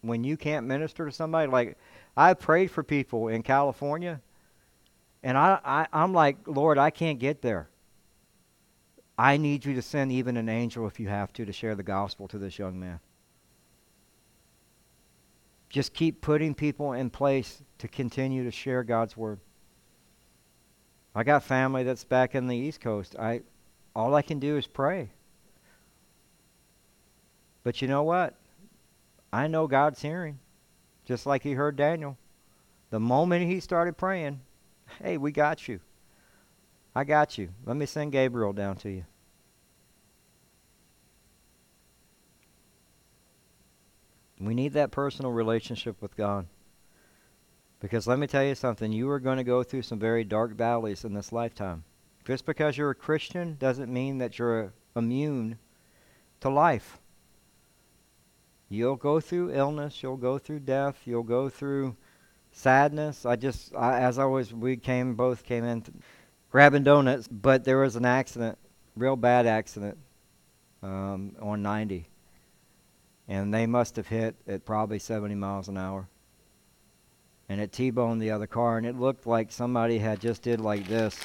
when 0.00 0.24
you 0.24 0.36
can't 0.36 0.66
minister 0.66 1.06
to 1.06 1.12
somebody. 1.12 1.50
Like 1.50 1.76
I 2.16 2.34
prayed 2.34 2.70
for 2.70 2.82
people 2.82 3.28
in 3.28 3.42
California, 3.42 4.20
and 5.22 5.36
I, 5.36 5.58
I 5.64 5.86
I'm 5.92 6.12
like, 6.12 6.36
Lord, 6.46 6.78
I 6.78 6.90
can't 6.90 7.18
get 7.18 7.42
there. 7.42 7.68
I 9.18 9.36
need 9.36 9.64
you 9.64 9.74
to 9.74 9.82
send 9.82 10.12
even 10.12 10.36
an 10.36 10.48
angel 10.48 10.86
if 10.86 11.00
you 11.00 11.08
have 11.08 11.32
to 11.34 11.44
to 11.44 11.52
share 11.52 11.74
the 11.74 11.82
gospel 11.82 12.28
to 12.28 12.38
this 12.38 12.58
young 12.58 12.78
man. 12.78 13.00
Just 15.68 15.94
keep 15.94 16.20
putting 16.20 16.54
people 16.54 16.92
in 16.92 17.10
place 17.10 17.62
to 17.78 17.88
continue 17.88 18.44
to 18.44 18.50
share 18.50 18.84
God's 18.84 19.16
word. 19.16 19.40
I 21.14 21.24
got 21.24 21.42
family 21.42 21.82
that's 21.82 22.04
back 22.04 22.34
in 22.34 22.46
the 22.46 22.56
East 22.56 22.80
Coast. 22.80 23.16
I 23.18 23.42
all 23.94 24.14
I 24.14 24.22
can 24.22 24.38
do 24.38 24.58
is 24.58 24.66
pray. 24.66 25.10
But 27.64 27.80
you 27.80 27.88
know 27.88 28.02
what? 28.02 28.34
I 29.32 29.46
know 29.46 29.66
God's 29.66 30.02
hearing, 30.02 30.38
just 31.06 31.24
like 31.26 31.42
He 31.42 31.52
heard 31.52 31.76
Daniel. 31.76 32.18
The 32.90 33.00
moment 33.00 33.50
he 33.50 33.60
started 33.60 33.96
praying, 33.96 34.40
hey, 35.02 35.16
we 35.16 35.32
got 35.32 35.66
you. 35.66 35.80
I 36.96 37.04
got 37.04 37.36
you. 37.36 37.50
Let 37.66 37.76
me 37.76 37.84
send 37.84 38.12
Gabriel 38.12 38.54
down 38.54 38.76
to 38.76 38.88
you. 38.88 39.04
We 44.40 44.54
need 44.54 44.72
that 44.72 44.92
personal 44.92 45.30
relationship 45.30 46.00
with 46.00 46.16
God. 46.16 46.46
Because 47.80 48.06
let 48.06 48.18
me 48.18 48.26
tell 48.26 48.42
you 48.42 48.54
something, 48.54 48.92
you 48.92 49.10
are 49.10 49.20
going 49.20 49.36
to 49.36 49.44
go 49.44 49.62
through 49.62 49.82
some 49.82 49.98
very 49.98 50.24
dark 50.24 50.52
valleys 50.52 51.04
in 51.04 51.12
this 51.12 51.32
lifetime. 51.32 51.84
Just 52.24 52.46
because 52.46 52.78
you're 52.78 52.92
a 52.92 52.94
Christian 52.94 53.58
doesn't 53.60 53.92
mean 53.92 54.16
that 54.16 54.38
you're 54.38 54.72
immune 54.96 55.58
to 56.40 56.48
life. 56.48 56.98
You'll 58.70 58.96
go 58.96 59.20
through 59.20 59.52
illness, 59.52 60.02
you'll 60.02 60.16
go 60.16 60.38
through 60.38 60.60
death, 60.60 61.02
you'll 61.04 61.24
go 61.24 61.50
through 61.50 61.94
sadness. 62.52 63.26
I 63.26 63.36
just, 63.36 63.76
I, 63.76 64.00
as 64.00 64.18
I 64.18 64.24
was, 64.24 64.54
we 64.54 64.78
came, 64.78 65.14
both 65.14 65.44
came 65.44 65.62
in 65.62 65.84
grabbing 66.50 66.84
donuts, 66.84 67.28
but 67.28 67.64
there 67.64 67.78
was 67.78 67.96
an 67.96 68.04
accident, 68.04 68.58
real 68.96 69.16
bad 69.16 69.46
accident 69.46 69.98
um, 70.82 71.34
on 71.40 71.62
90. 71.62 72.08
And 73.28 73.52
they 73.52 73.66
must 73.66 73.96
have 73.96 74.06
hit 74.06 74.36
at 74.46 74.64
probably 74.64 74.98
70 74.98 75.34
miles 75.34 75.68
an 75.68 75.76
hour. 75.76 76.08
And 77.48 77.60
it 77.60 77.72
T-boned 77.72 78.20
the 78.20 78.30
other 78.30 78.46
car, 78.46 78.76
and 78.76 78.86
it 78.86 78.96
looked 78.96 79.26
like 79.26 79.52
somebody 79.52 79.98
had 79.98 80.20
just 80.20 80.42
did 80.42 80.60
like 80.60 80.86
this. 80.88 81.16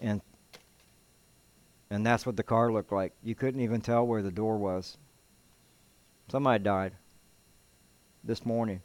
And 0.00 0.20
and 1.88 2.04
that's 2.04 2.26
what 2.26 2.36
the 2.36 2.42
car 2.42 2.72
looked 2.72 2.92
like. 2.92 3.12
You 3.22 3.34
couldn't 3.34 3.60
even 3.60 3.80
tell 3.80 4.06
where 4.06 4.22
the 4.22 4.32
door 4.32 4.58
was. 4.58 4.98
Somebody 6.28 6.64
died 6.64 6.92
this 8.24 8.44
morning. 8.44 8.80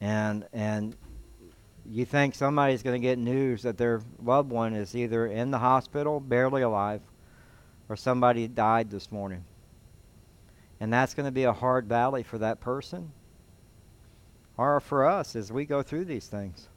And 0.00 0.46
and 0.52 0.96
you 1.90 2.04
think 2.04 2.34
somebody's 2.34 2.82
going 2.82 3.00
to 3.00 3.06
get 3.06 3.18
news 3.18 3.62
that 3.62 3.78
their 3.78 4.02
loved 4.22 4.50
one 4.50 4.74
is 4.74 4.94
either 4.94 5.26
in 5.26 5.50
the 5.50 5.58
hospital, 5.58 6.20
barely 6.20 6.62
alive, 6.62 7.00
or 7.88 7.96
somebody 7.96 8.46
died 8.46 8.90
this 8.90 9.10
morning. 9.10 9.44
And 10.80 10.92
that's 10.92 11.14
going 11.14 11.26
to 11.26 11.32
be 11.32 11.44
a 11.44 11.52
hard 11.52 11.86
valley 11.86 12.22
for 12.22 12.38
that 12.38 12.60
person 12.60 13.12
or 14.56 14.80
for 14.80 15.06
us 15.06 15.34
as 15.34 15.50
we 15.50 15.64
go 15.64 15.82
through 15.82 16.04
these 16.04 16.26
things. 16.26 16.68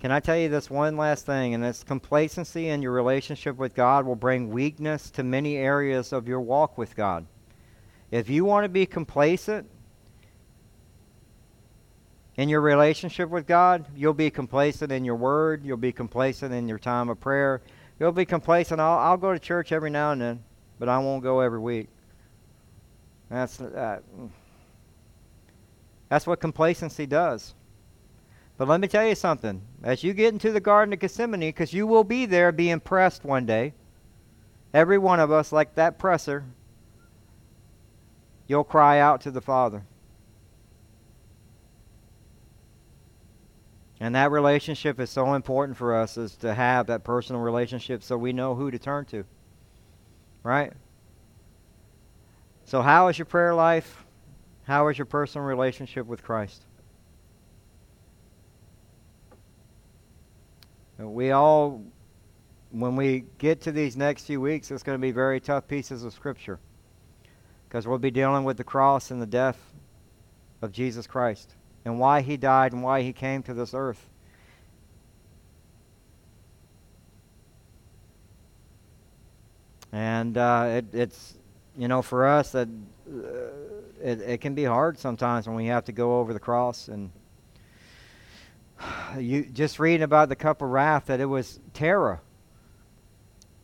Can 0.00 0.12
I 0.12 0.20
tell 0.20 0.36
you 0.36 0.48
this 0.48 0.70
one 0.70 0.96
last 0.96 1.26
thing? 1.26 1.54
And 1.54 1.64
it's 1.64 1.82
complacency 1.82 2.68
in 2.68 2.82
your 2.82 2.92
relationship 2.92 3.56
with 3.56 3.74
God 3.74 4.06
will 4.06 4.14
bring 4.14 4.50
weakness 4.50 5.10
to 5.10 5.24
many 5.24 5.56
areas 5.56 6.12
of 6.12 6.28
your 6.28 6.40
walk 6.40 6.78
with 6.78 6.94
God. 6.94 7.26
If 8.10 8.30
you 8.30 8.44
want 8.44 8.64
to 8.64 8.68
be 8.68 8.86
complacent 8.86 9.68
in 12.38 12.48
your 12.48 12.60
relationship 12.60 13.28
with 13.28 13.48
God, 13.48 13.84
you'll 13.96 14.14
be 14.14 14.30
complacent 14.30 14.92
in 14.92 15.04
your 15.04 15.16
word, 15.16 15.64
you'll 15.64 15.76
be 15.76 15.90
complacent 15.90 16.54
in 16.54 16.68
your 16.68 16.78
time 16.78 17.08
of 17.08 17.20
prayer, 17.20 17.60
you'll 17.98 18.12
be 18.12 18.24
complacent. 18.24 18.80
I'll, 18.80 18.98
I'll 18.98 19.16
go 19.16 19.32
to 19.32 19.40
church 19.40 19.72
every 19.72 19.90
now 19.90 20.12
and 20.12 20.20
then, 20.22 20.44
but 20.78 20.88
I 20.88 20.98
won't 20.98 21.24
go 21.24 21.40
every 21.40 21.58
week. 21.58 21.88
That's, 23.28 23.60
uh, 23.60 23.98
that's 26.08 26.28
what 26.28 26.40
complacency 26.40 27.06
does. 27.06 27.56
But 28.56 28.68
let 28.68 28.80
me 28.80 28.86
tell 28.86 29.06
you 29.06 29.16
something. 29.16 29.60
As 29.82 30.04
you 30.04 30.14
get 30.14 30.32
into 30.32 30.52
the 30.52 30.60
Garden 30.60 30.92
of 30.92 31.00
Gethsemane, 31.00 31.40
because 31.40 31.72
you 31.72 31.88
will 31.88 32.04
be 32.04 32.24
there 32.24 32.52
being 32.52 32.78
pressed 32.78 33.24
one 33.24 33.46
day, 33.46 33.74
every 34.72 34.98
one 34.98 35.18
of 35.18 35.32
us, 35.32 35.50
like 35.50 35.74
that 35.74 35.98
presser, 35.98 36.44
you'll 38.46 38.62
cry 38.62 39.00
out 39.00 39.22
to 39.22 39.32
the 39.32 39.40
Father. 39.40 39.82
And 44.00 44.14
that 44.14 44.30
relationship 44.30 45.00
is 45.00 45.10
so 45.10 45.34
important 45.34 45.76
for 45.76 45.94
us 45.94 46.16
is 46.16 46.36
to 46.36 46.54
have 46.54 46.86
that 46.86 47.02
personal 47.02 47.42
relationship 47.42 48.02
so 48.02 48.16
we 48.16 48.32
know 48.32 48.54
who 48.54 48.70
to 48.70 48.78
turn 48.78 49.04
to. 49.06 49.24
Right? 50.44 50.72
So 52.64 52.80
how 52.80 53.08
is 53.08 53.18
your 53.18 53.26
prayer 53.26 53.54
life? 53.54 54.04
How 54.64 54.88
is 54.88 54.98
your 54.98 55.06
personal 55.06 55.46
relationship 55.46 56.06
with 56.06 56.22
Christ? 56.22 56.62
We 60.98 61.30
all, 61.30 61.82
when 62.70 62.94
we 62.94 63.24
get 63.38 63.60
to 63.62 63.72
these 63.72 63.96
next 63.96 64.24
few 64.24 64.40
weeks, 64.40 64.70
it's 64.70 64.82
going 64.82 64.98
to 64.98 65.02
be 65.02 65.12
very 65.12 65.40
tough 65.40 65.66
pieces 65.66 66.04
of 66.04 66.12
Scripture 66.12 66.58
because 67.68 67.86
we'll 67.86 67.98
be 67.98 68.10
dealing 68.10 68.44
with 68.44 68.56
the 68.56 68.64
cross 68.64 69.10
and 69.10 69.20
the 69.20 69.26
death 69.26 69.58
of 70.60 70.72
Jesus 70.72 71.06
Christ 71.06 71.54
and 71.88 71.98
why 71.98 72.20
he 72.20 72.36
died 72.36 72.72
and 72.72 72.82
why 72.82 73.02
he 73.02 73.12
came 73.12 73.42
to 73.42 73.54
this 73.54 73.72
earth. 73.74 74.08
And 79.90 80.36
uh, 80.36 80.66
it, 80.68 80.94
it's, 80.94 81.34
you 81.76 81.88
know, 81.88 82.02
for 82.02 82.26
us, 82.26 82.52
that 82.52 82.68
uh, 83.08 83.22
it, 84.02 84.20
it 84.20 84.40
can 84.42 84.54
be 84.54 84.64
hard 84.64 84.98
sometimes 84.98 85.46
when 85.46 85.56
we 85.56 85.66
have 85.66 85.86
to 85.86 85.92
go 85.92 86.20
over 86.20 86.34
the 86.34 86.40
cross 86.40 86.88
and 86.88 87.10
you 89.18 89.44
just 89.44 89.78
reading 89.78 90.02
about 90.02 90.28
the 90.28 90.36
cup 90.36 90.60
of 90.60 90.68
wrath 90.68 91.06
that 91.06 91.20
it 91.20 91.26
was 91.26 91.58
terror. 91.72 92.20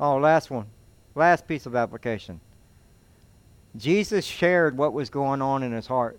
Oh, 0.01 0.17
last 0.17 0.51
one. 0.51 0.67
Last 1.15 1.47
piece 1.47 1.67
of 1.67 1.77
application. 1.77 2.41
Jesus 3.77 4.25
shared 4.25 4.79
what 4.79 4.95
was 4.95 5.11
going 5.11 5.43
on 5.43 5.63
in 5.63 5.73
his 5.73 5.87
heart. 5.87 6.19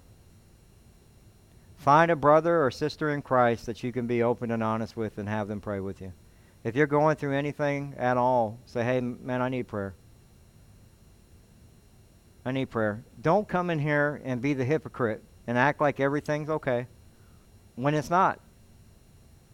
Find 1.85 2.09
a 2.09 2.15
brother 2.15 2.65
or 2.65 2.71
sister 2.71 3.11
in 3.11 3.21
Christ 3.21 3.67
that 3.67 3.83
you 3.83 3.91
can 3.91 4.07
be 4.07 4.23
open 4.23 4.49
and 4.49 4.63
honest 4.63 4.97
with 4.97 5.19
and 5.19 5.29
have 5.29 5.47
them 5.47 5.61
pray 5.61 5.79
with 5.79 6.01
you. 6.01 6.11
If 6.63 6.75
you're 6.75 6.87
going 6.87 7.15
through 7.15 7.35
anything 7.35 7.93
at 7.95 8.17
all, 8.17 8.57
say, 8.65 8.83
hey, 8.83 9.01
man, 9.01 9.39
I 9.43 9.49
need 9.49 9.67
prayer. 9.67 9.93
I 12.43 12.53
need 12.53 12.71
prayer. 12.71 13.03
Don't 13.21 13.47
come 13.47 13.69
in 13.69 13.77
here 13.77 14.19
and 14.25 14.41
be 14.41 14.55
the 14.55 14.65
hypocrite 14.65 15.21
and 15.45 15.59
act 15.59 15.79
like 15.79 15.99
everything's 15.99 16.49
okay 16.49 16.87
when 17.75 17.93
it's 17.93 18.09
not. 18.09 18.39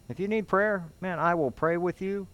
If 0.08 0.18
you 0.18 0.26
need 0.26 0.48
prayer, 0.48 0.86
man, 1.02 1.18
I 1.18 1.34
will 1.34 1.50
pray 1.50 1.76
with 1.76 2.00
you. 2.00 2.26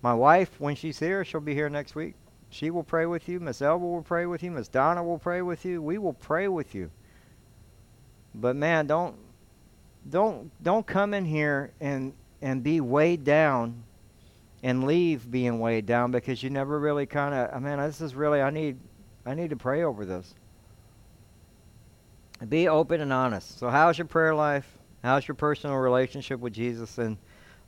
My 0.00 0.14
wife, 0.14 0.58
when 0.58 0.74
she's 0.74 0.98
here, 0.98 1.22
she'll 1.22 1.42
be 1.42 1.52
here 1.52 1.68
next 1.68 1.94
week. 1.94 2.14
She 2.48 2.70
will 2.70 2.82
pray 2.82 3.04
with 3.04 3.28
you. 3.28 3.40
Miss 3.40 3.60
Elba 3.60 3.84
will 3.84 4.00
pray 4.00 4.24
with 4.24 4.42
you. 4.42 4.50
Miss 4.52 4.68
Donna 4.68 5.04
will 5.04 5.18
pray 5.18 5.42
with 5.42 5.66
you. 5.66 5.82
We 5.82 5.98
will 5.98 6.14
pray 6.14 6.48
with 6.48 6.74
you. 6.74 6.90
But 8.34 8.56
man, 8.56 8.86
don't 8.86 9.16
don't 10.08 10.50
don't 10.62 10.86
come 10.86 11.14
in 11.14 11.24
here 11.24 11.72
and 11.80 12.12
and 12.40 12.62
be 12.62 12.80
weighed 12.80 13.24
down 13.24 13.84
and 14.62 14.84
leave 14.84 15.30
being 15.30 15.58
weighed 15.60 15.86
down 15.86 16.10
because 16.10 16.42
you 16.42 16.50
never 16.50 16.78
really 16.78 17.06
kind 17.06 17.34
of 17.34 17.54
I 17.54 17.58
mean 17.58 17.78
this 17.78 18.00
is 18.00 18.14
really 18.14 18.40
I 18.40 18.50
need 18.50 18.78
I 19.24 19.34
need 19.34 19.50
to 19.50 19.56
pray 19.56 19.82
over 19.84 20.04
this. 20.04 20.34
Be 22.48 22.68
open 22.68 23.00
and 23.00 23.12
honest. 23.12 23.58
So 23.58 23.68
how's 23.68 23.98
your 23.98 24.06
prayer 24.06 24.34
life? 24.34 24.66
How's 25.04 25.26
your 25.26 25.36
personal 25.36 25.76
relationship 25.76 26.40
with 26.40 26.52
Jesus? 26.52 26.98
And 26.98 27.16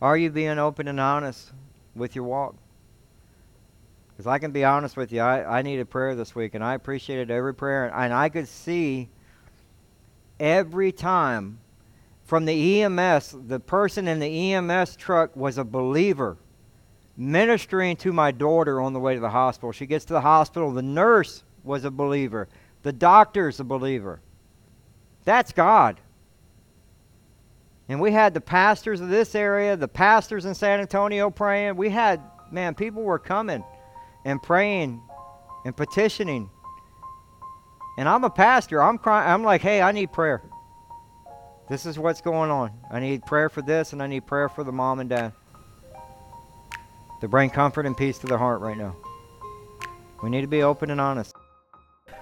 are 0.02 0.16
you 0.16 0.30
being 0.30 0.58
open 0.58 0.88
and 0.88 0.98
honest 0.98 1.52
with 1.94 2.16
your 2.16 2.24
walk? 2.24 2.56
Because 4.10 4.26
I 4.26 4.38
can 4.38 4.52
be 4.52 4.64
honest 4.64 4.96
with 4.96 5.12
you, 5.12 5.20
I, 5.20 5.58
I 5.58 5.62
needed 5.62 5.90
prayer 5.90 6.14
this 6.14 6.34
week, 6.34 6.54
and 6.54 6.62
I 6.62 6.74
appreciated 6.74 7.30
every 7.30 7.54
prayer. 7.54 7.92
And 7.92 8.12
I 8.12 8.28
could 8.28 8.46
see 8.46 9.08
every 10.44 10.92
time 10.92 11.58
from 12.24 12.44
the 12.44 12.82
EMS, 12.82 13.34
the 13.46 13.58
person 13.58 14.06
in 14.06 14.18
the 14.18 14.52
EMS 14.52 14.96
truck 14.96 15.34
was 15.34 15.56
a 15.56 15.64
believer 15.64 16.36
ministering 17.16 17.96
to 17.96 18.12
my 18.12 18.30
daughter 18.30 18.80
on 18.80 18.92
the 18.92 19.00
way 19.00 19.14
to 19.14 19.20
the 19.20 19.30
hospital. 19.30 19.72
She 19.72 19.86
gets 19.86 20.04
to 20.06 20.12
the 20.12 20.20
hospital, 20.20 20.70
the 20.70 20.82
nurse 20.82 21.44
was 21.62 21.84
a 21.84 21.90
believer, 21.90 22.48
the 22.82 22.92
doctor's 22.92 23.58
a 23.60 23.64
believer. 23.64 24.20
That's 25.24 25.52
God. 25.52 25.98
And 27.88 28.00
we 28.00 28.12
had 28.12 28.34
the 28.34 28.40
pastors 28.40 29.00
of 29.00 29.08
this 29.08 29.34
area, 29.34 29.76
the 29.76 29.88
pastors 29.88 30.44
in 30.44 30.54
San 30.54 30.80
Antonio 30.80 31.30
praying. 31.30 31.76
We 31.76 31.88
had, 31.88 32.20
man, 32.50 32.74
people 32.74 33.02
were 33.02 33.18
coming 33.18 33.64
and 34.24 34.42
praying 34.42 35.00
and 35.64 35.74
petitioning. 35.76 36.50
And 37.96 38.08
I'm 38.08 38.24
a 38.24 38.30
pastor. 38.30 38.82
I'm 38.82 38.98
crying. 38.98 39.30
I'm 39.30 39.44
like, 39.44 39.60
hey, 39.60 39.80
I 39.80 39.92
need 39.92 40.12
prayer. 40.12 40.42
This 41.68 41.86
is 41.86 41.98
what's 41.98 42.20
going 42.20 42.50
on. 42.50 42.72
I 42.90 43.00
need 43.00 43.24
prayer 43.24 43.48
for 43.48 43.62
this, 43.62 43.92
and 43.92 44.02
I 44.02 44.06
need 44.06 44.26
prayer 44.26 44.48
for 44.48 44.64
the 44.64 44.72
mom 44.72 45.00
and 45.00 45.08
dad 45.08 45.32
to 47.20 47.28
bring 47.28 47.48
comfort 47.48 47.86
and 47.86 47.96
peace 47.96 48.18
to 48.18 48.26
their 48.26 48.38
heart 48.38 48.60
right 48.60 48.76
now. 48.76 48.94
We 50.22 50.28
need 50.30 50.42
to 50.42 50.46
be 50.46 50.62
open 50.62 50.90
and 50.90 51.00
honest. 51.00 51.33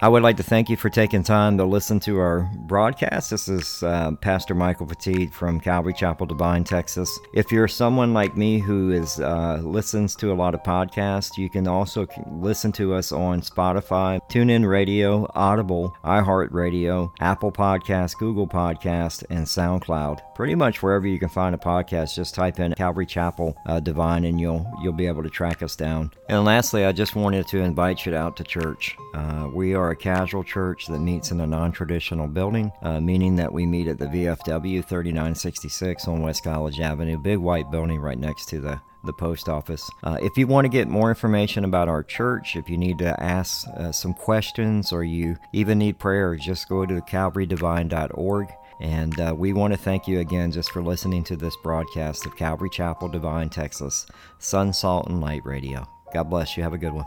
I 0.03 0.09
would 0.09 0.25
like 0.25 0.37
to 0.39 0.43
thank 0.43 0.69
you 0.69 0.77
for 0.77 0.91
taking 0.91 1.23
time 1.23 1.57
to 1.59 1.65
listen 1.65 2.01
to 2.01 2.19
our 2.19 2.51
broadcast. 2.57 3.31
This 3.31 3.49
is 3.49 3.85
uh, 3.85 4.11
Pastor 4.21 4.53
Michael 4.53 4.85
Petit 4.85 5.29
from 5.29 5.61
Calvary 5.61 5.93
Chapel, 5.93 6.27
Devine, 6.27 6.65
Texas. 6.65 7.21
If 7.35 7.53
you're 7.53 7.69
someone 7.69 8.13
like 8.13 8.37
me 8.37 8.59
who 8.59 8.91
is 8.91 9.21
uh, 9.21 9.61
listens 9.63 10.17
to 10.17 10.33
a 10.33 10.35
lot 10.35 10.55
of 10.57 10.65
podcasts, 10.65 11.39
you 11.39 11.49
can 11.49 11.69
also 11.69 12.09
listen 12.33 12.73
to 12.73 12.95
us 12.95 13.13
on 13.13 13.43
Spotify, 13.43 14.19
TuneIn 14.29 14.69
Radio, 14.69 15.31
Audible, 15.37 15.97
iHeartRadio, 16.03 17.13
Apple 17.21 17.53
Podcast, 17.53 18.19
Google 18.19 18.49
Podcast, 18.49 19.23
and 19.31 19.47
SoundCloud. 19.47 20.35
Pretty 20.35 20.57
much 20.57 20.83
wherever 20.83 21.07
you 21.07 21.21
can 21.21 21.29
find 21.29 21.55
a 21.55 21.59
podcast, 21.59 22.17
just 22.17 22.35
type 22.35 22.59
in 22.59 22.75
Calvary 22.75 23.07
Chapel 23.07 23.55
uh, 23.67 23.79
Devine, 23.79 24.25
and 24.25 24.41
you'll 24.41 24.69
you'll 24.83 24.95
be 24.95 25.07
able 25.07 25.23
to 25.23 25.31
track 25.31 25.63
us 25.63 25.77
down. 25.77 26.11
And 26.29 26.45
lastly, 26.45 26.87
I 26.87 26.91
just 26.91 27.15
wanted 27.15 27.47
to 27.47 27.61
invite 27.61 28.05
you 28.05 28.17
out 28.17 28.37
to 28.39 28.43
church. 28.43 28.97
Uh, 29.15 29.49
we 29.55 29.75
are 29.75 29.92
a 29.93 29.97
casual 29.97 30.45
church 30.45 30.87
that 30.87 30.99
meets 30.99 31.31
in 31.31 31.41
a 31.41 31.47
non 31.47 31.73
traditional 31.73 32.27
building, 32.27 32.73
uh, 32.83 33.01
meaning 33.01 33.37
that 33.37 33.53
we 33.53 33.65
meet 33.65 33.89
at 33.89 33.99
the 33.99 34.07
VFW 34.07 34.85
3966 34.85 36.09
on 36.09 36.23
West 36.23 36.45
College 36.45 36.81
Avenue, 36.81 37.17
big 37.17 37.39
white 37.39 37.71
building 37.71 38.01
right 38.01 38.19
next 38.19 38.49
to 38.51 38.61
the 38.61 38.81
the 39.05 39.13
post 39.13 39.49
office. 39.49 39.91
Uh, 40.05 40.17
if 40.23 40.37
you 40.37 40.47
want 40.47 40.65
to 40.65 40.69
get 40.69 40.89
more 40.89 41.09
information 41.09 41.65
about 41.65 41.89
our 41.89 42.03
church, 42.03 42.57
if 42.57 42.71
you 42.71 42.77
need 42.77 42.99
to 42.99 43.21
ask 43.21 43.67
uh, 43.77 43.91
some 43.91 44.15
questions 44.15 44.93
or 44.93 45.03
you 45.03 45.37
even 45.53 45.79
need 45.79 45.99
prayer, 45.99 46.37
just 46.37 46.69
go 46.69 46.87
to 46.87 47.01
calvarydevine.org. 47.01 48.53
And 48.81 49.21
uh, 49.21 49.35
we 49.37 49.53
want 49.53 49.73
to 49.73 49.79
thank 49.79 50.09
you 50.09 50.21
again 50.21 50.51
just 50.51 50.71
for 50.71 50.83
listening 50.83 51.25
to 51.25 51.37
this 51.37 51.57
broadcast 51.63 52.27
of 52.27 52.37
Calvary 52.37 52.71
Chapel, 52.71 53.09
Devine, 53.09 53.49
Texas, 53.49 54.07
Sun, 54.39 54.73
Salt, 54.73 55.09
and 55.09 55.21
Light 55.21 55.45
Radio. 55.45 55.87
God 56.13 56.25
bless 56.25 56.57
you. 56.57 56.63
Have 56.63 56.75
a 56.75 56.79
good 56.79 56.93
one. 56.93 57.07